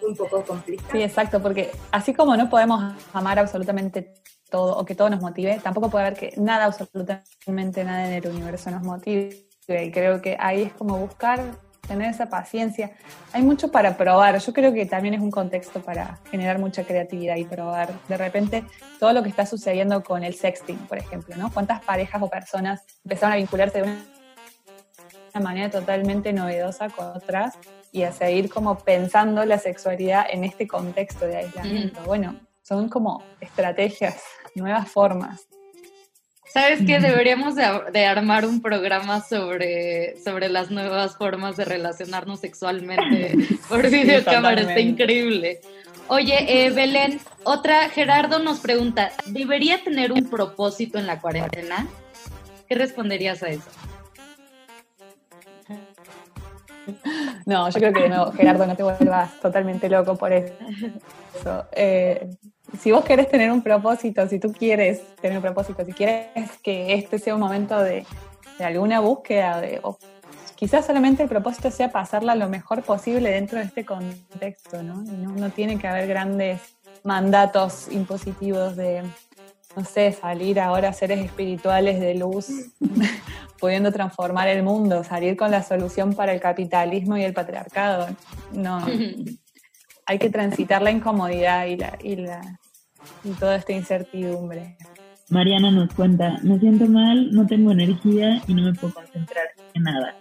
[0.01, 0.89] un poco complicado.
[0.91, 4.13] Sí, exacto, porque así como no podemos amar absolutamente
[4.51, 8.27] todo o que todo nos motive, tampoco puede haber que nada, absolutamente nada en el
[8.27, 11.39] universo nos motive y creo que ahí es como buscar
[11.87, 12.91] tener esa paciencia.
[13.33, 14.37] Hay mucho para probar.
[14.39, 17.89] Yo creo que también es un contexto para generar mucha creatividad y probar.
[18.07, 18.63] De repente,
[18.99, 21.51] todo lo que está sucediendo con el sexting, por ejemplo, ¿no?
[21.51, 27.57] ¿Cuántas parejas o personas empezaron a vincularse de una manera totalmente novedosa con otras
[27.91, 32.01] y a seguir como pensando la sexualidad en este contexto de aislamiento?
[32.05, 34.23] Bueno, son como estrategias,
[34.55, 35.47] nuevas formas
[36.53, 36.99] ¿Sabes qué?
[36.99, 43.37] Deberíamos de, armar un programa sobre, sobre las nuevas formas de relacionarnos sexualmente
[43.69, 44.61] por videocámara.
[44.61, 45.61] Está increíble.
[46.09, 51.87] Oye, eh, Belén, otra, Gerardo nos pregunta, ¿debería tener un propósito en la cuarentena?
[52.67, 53.69] ¿Qué responderías a eso?
[57.45, 60.53] No, yo creo que no, Gerardo, no te vuelvas totalmente loco por eso.
[61.71, 62.29] Eh,
[62.79, 66.93] si vos querés tener un propósito, si tú quieres tener un propósito, si quieres que
[66.93, 68.05] este sea un momento de,
[68.59, 69.97] alguna búsqueda, de, o
[70.55, 75.01] quizás solamente el propósito sea pasarla lo mejor posible dentro de este contexto, ¿no?
[75.01, 76.61] no, no tiene que haber grandes
[77.03, 79.03] mandatos impositivos de,
[79.75, 82.49] no sé, salir ahora a seres espirituales de luz,
[83.59, 88.07] pudiendo transformar el mundo, salir con la solución para el capitalismo y el patriarcado.
[88.51, 88.85] No,
[90.11, 92.59] hay que transitar la incomodidad y, la, y, la,
[93.23, 94.75] y toda esta incertidumbre.
[95.29, 99.83] Mariana nos cuenta, me siento mal, no tengo energía y no me puedo concentrar en
[99.83, 100.17] nada.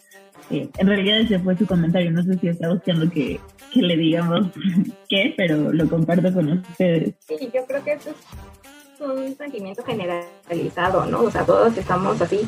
[0.48, 3.40] Eh, en realidad ese fue su comentario, no sé si está buscando que,
[3.72, 4.46] que le digamos
[5.08, 7.14] qué, pero lo comparto con ustedes.
[7.26, 11.22] Sí, yo creo que eso es un sentimiento generalizado, ¿no?
[11.22, 12.42] O sea, todos estamos así.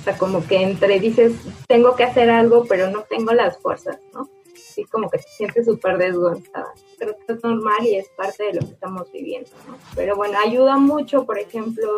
[0.00, 1.32] O sea, como que entre dices,
[1.68, 4.28] tengo que hacer algo, pero no tengo las fuerzas, ¿no?
[4.74, 6.74] Así como que se siente súper desgonzada.
[6.98, 9.76] Creo que es normal y es parte de lo que estamos viviendo, ¿no?
[9.94, 11.88] Pero bueno, ayuda mucho, por ejemplo,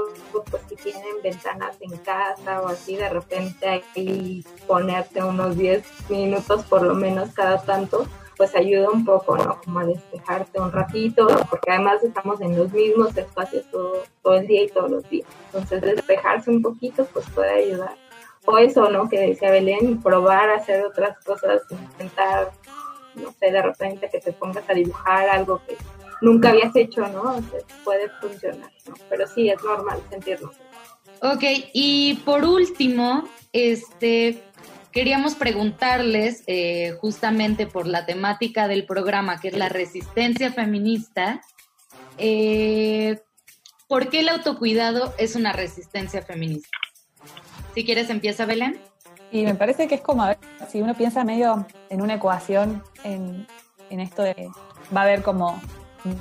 [0.51, 6.65] pues si tienen ventanas en casa o así, de repente ahí ponerte unos 10 minutos
[6.65, 8.07] por lo menos cada tanto,
[8.37, 9.59] pues ayuda un poco, ¿no?
[9.65, 14.47] Como a despejarte un ratito, porque además estamos en los mismos espacios todo, todo el
[14.47, 15.27] día y todos los días.
[15.47, 18.06] Entonces despejarse un poquito, pues puede ayudar
[18.47, 19.09] o eso, ¿no?
[19.09, 22.53] Que decía Belén, probar hacer otras cosas, intentar,
[23.15, 25.77] no sé, de repente que te pongas a dibujar algo que
[26.21, 27.43] nunca habías hecho, ¿no?
[27.85, 28.95] puede funcionar, ¿no?
[29.09, 30.55] Pero sí, es normal sentirnos.
[31.23, 31.43] Ok,
[31.73, 34.43] y por último, este,
[34.93, 41.41] queríamos preguntarles, eh, justamente por la temática del programa, que es la resistencia feminista,
[42.19, 43.19] eh,
[43.89, 46.69] ¿por qué el autocuidado es una resistencia feminista?
[47.77, 48.81] Si quieres, empieza Belén.
[49.31, 52.83] Y me parece que es como, a ver, si uno piensa medio en una ecuación,
[53.05, 53.47] en,
[53.91, 54.49] esto de,
[54.97, 55.61] va a haber como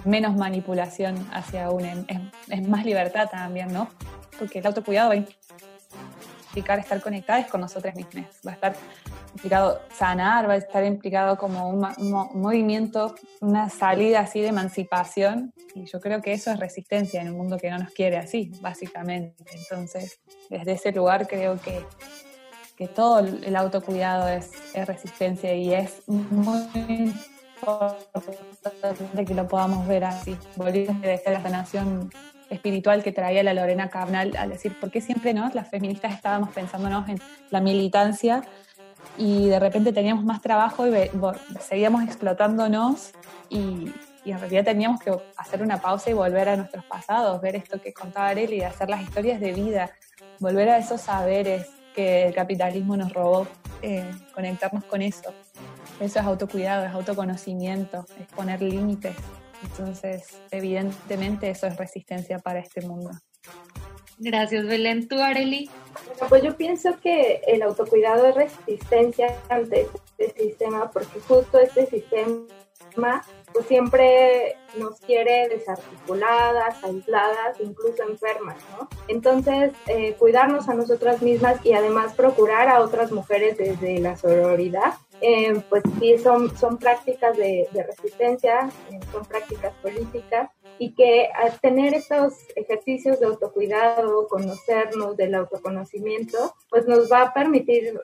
[0.03, 1.85] menos manipulación hacia un,
[2.49, 3.87] es, más libertad también, ¿no?
[4.37, 5.23] Porque el autocuidado va a
[6.49, 8.75] implicar estar conectadas con nosotras mismas, va a estar
[9.35, 15.53] implicado sanar, va a estar implicado como un, un, movimiento, una salida así de emancipación,
[15.75, 18.51] y yo creo que eso es resistencia en un mundo que no nos quiere así,
[18.61, 19.43] básicamente.
[19.51, 20.19] Entonces,
[20.49, 21.85] desde ese lugar creo que,
[22.77, 24.51] que todo el autocuidado es,
[24.87, 27.13] resistencia y es muy
[27.61, 30.37] importante que lo podamos ver así.
[30.55, 32.09] Volviendo a la sanación
[32.49, 35.49] espiritual que traía la Lorena Cabnal al decir por qué siempre ¿no?
[35.53, 37.19] las feministas estábamos pensándonos en
[37.49, 38.43] la militancia
[39.17, 41.09] y de repente teníamos más trabajo y
[41.59, 43.11] seguíamos explotándonos
[43.49, 43.91] y,
[44.25, 47.79] y en realidad teníamos que hacer una pausa y volver a nuestros pasados, ver esto
[47.79, 49.91] que contaba Arely, hacer las historias de vida,
[50.39, 53.47] volver a esos saberes que el capitalismo nos robó,
[53.81, 55.33] eh, conectarnos con eso.
[55.99, 59.15] Eso es autocuidado, es autoconocimiento, es poner límites.
[59.63, 63.11] Entonces, evidentemente eso es resistencia para este mundo.
[64.17, 65.07] Gracias, Belén.
[65.07, 65.69] ¿Tú, Areli?
[66.29, 69.87] pues yo pienso que el autocuidado es resistencia ante
[70.17, 72.45] este sistema, porque justo este sistema
[73.53, 78.89] pues siempre nos quiere desarticuladas, aisladas, incluso enfermas, ¿no?
[79.07, 84.93] Entonces, eh, cuidarnos a nosotras mismas y además procurar a otras mujeres desde la sororidad,
[85.21, 90.49] eh, pues sí, son, son prácticas de, resistencia, eh, son prácticas políticas
[90.79, 97.33] y que al tener estos ejercicios de autocuidado, conocernos del autoconocimiento, pues nos va a
[97.33, 97.99] permitir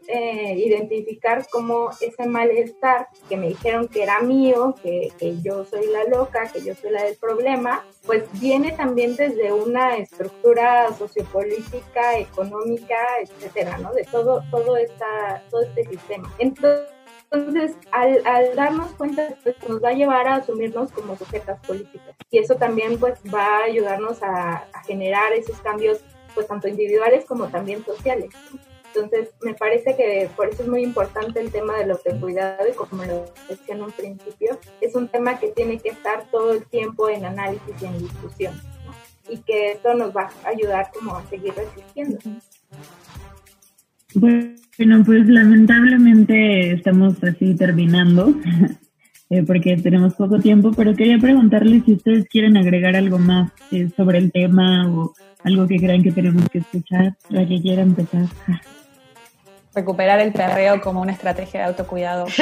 [0.56, 6.04] identificar cómo ese malestar que me dijeron que era mío, que, que yo soy la
[6.06, 12.98] loca, que yo soy la del problema, pues viene también desde una estructura sociopolítica, económica,
[13.22, 13.94] etcétera, ¿no?
[13.94, 16.34] De todo, todo, esta, todo este sistema.
[16.40, 16.88] Entonces,
[17.32, 22.16] al, al, darnos cuenta, pues nos va a llevar a asumirnos como sujetas políticas.
[22.30, 26.00] Y eso también, pues, va a ayudarnos a, a generar esos cambios,
[26.34, 28.30] pues, tanto individuales como también sociales.
[28.94, 33.06] Entonces, me parece que por eso es muy importante el tema del autocuidado y como
[33.06, 37.08] lo decía en un principio, es un tema que tiene que estar todo el tiempo
[37.08, 38.62] en análisis y en discusión,
[39.30, 42.20] Y que esto nos va a ayudar como a seguir resistiendo.
[44.16, 48.34] Bueno, pues lamentablemente estamos así terminando.
[49.30, 53.90] eh, porque tenemos poco tiempo, pero quería preguntarles si ustedes quieren agregar algo más eh,
[53.96, 58.26] sobre el tema o algo que crean que tenemos que escuchar, la que quiera empezar.
[59.74, 62.26] Recuperar el perreo como una estrategia de autocuidado.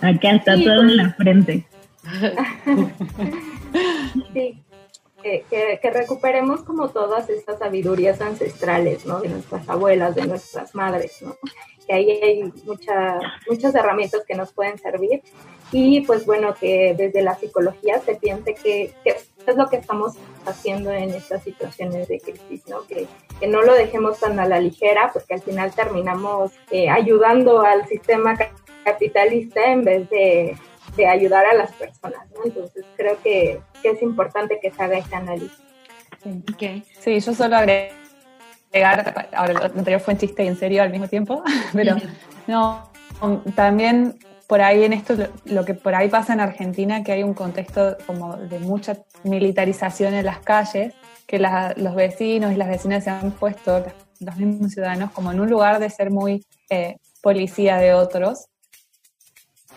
[0.00, 1.64] Acá está todo en la frente.
[4.34, 4.65] sí,
[5.50, 9.20] que, que, recuperemos como todas estas sabidurías ancestrales, ¿no?
[9.20, 11.36] De nuestras abuelas, de nuestras madres, ¿no?
[11.86, 15.22] Que ahí hay muchas muchas herramientas que nos pueden servir.
[15.72, 19.16] Y pues bueno, que desde la psicología se piense que, que
[19.46, 20.14] es lo que estamos
[20.44, 22.86] haciendo en estas situaciones de crisis, ¿no?
[22.86, 23.06] Que,
[23.40, 27.86] que no lo dejemos tan a la ligera, porque al final terminamos eh, ayudando al
[27.88, 28.36] sistema
[28.84, 30.56] capitalista en vez de,
[30.96, 32.44] de ayudar a las personas, ¿no?
[32.44, 35.58] Entonces creo que, que, es importante que se haga este análisis.
[36.22, 36.84] Sí, okay.
[36.98, 41.08] sí yo solo agregar, ahora lo anterior fue un chiste y en serio al mismo
[41.08, 41.42] tiempo,
[41.72, 41.96] pero
[42.46, 42.90] no,
[43.54, 47.34] también por ahí en esto, lo que por ahí pasa en Argentina, que hay un
[47.34, 50.94] contexto como de mucha militarización en las calles,
[51.26, 53.84] que la, los vecinos y las vecinas se han puesto,
[54.20, 58.46] los mismos ciudadanos, como en un lugar de ser muy eh, policía de otros,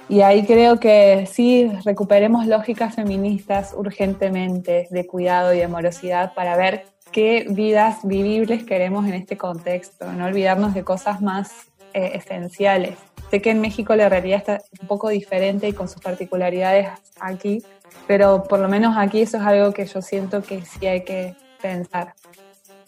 [0.09, 6.87] y ahí creo que sí, recuperemos lógicas feministas urgentemente de cuidado y amorosidad para ver
[7.11, 11.51] qué vidas vivibles queremos en este contexto, no olvidarnos de cosas más
[11.93, 12.97] eh, esenciales.
[13.29, 16.89] Sé que en México la realidad está un poco diferente y con sus particularidades
[17.19, 17.63] aquí,
[18.07, 21.35] pero por lo menos aquí eso es algo que yo siento que sí hay que
[21.61, 22.15] pensar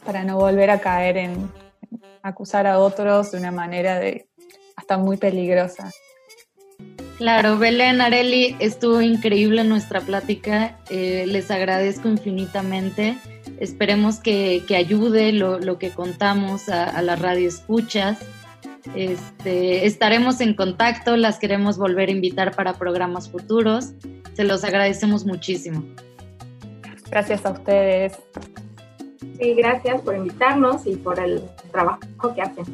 [0.03, 1.51] para no volver a caer en
[2.24, 4.26] acusar a otros de una manera de
[4.76, 5.91] hasta muy peligrosa.
[7.22, 10.80] Claro, Belén Areli, estuvo increíble nuestra plática.
[10.89, 13.15] Eh, les agradezco infinitamente.
[13.59, 18.17] Esperemos que, ayude lo, que contamos a, la radio escuchas.
[18.95, 23.91] Este, estaremos en contacto, las queremos volver a invitar para programas futuros.
[24.34, 25.86] Se los agradecemos muchísimo.
[27.11, 28.17] Gracias a ustedes.
[29.39, 31.99] Sí, gracias por invitarnos y por el trabajo
[32.34, 32.65] que hacen.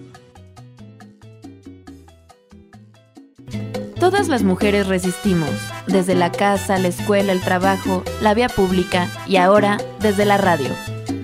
[4.09, 5.49] Todas las mujeres resistimos,
[5.85, 10.69] desde la casa, la escuela, el trabajo, la vía pública y ahora desde la radio.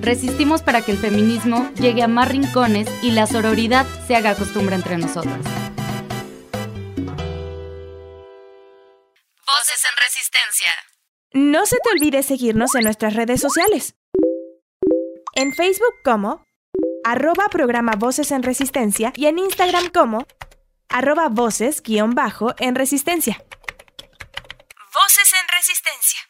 [0.02, 4.76] Resistimos para que el feminismo llegue a más rincones y la sororidad se haga costumbre
[4.76, 5.40] entre nosotras.
[9.48, 10.74] Voces en Resistencia.
[11.32, 13.96] No se te olvide seguirnos en nuestras redes sociales.
[15.36, 16.44] En Facebook como
[17.06, 20.28] arroba programa Voces en Resistencia y en Instagram como
[20.94, 23.44] arroba voces guion bajo en resistencia.
[24.94, 26.30] Voces en resistencia.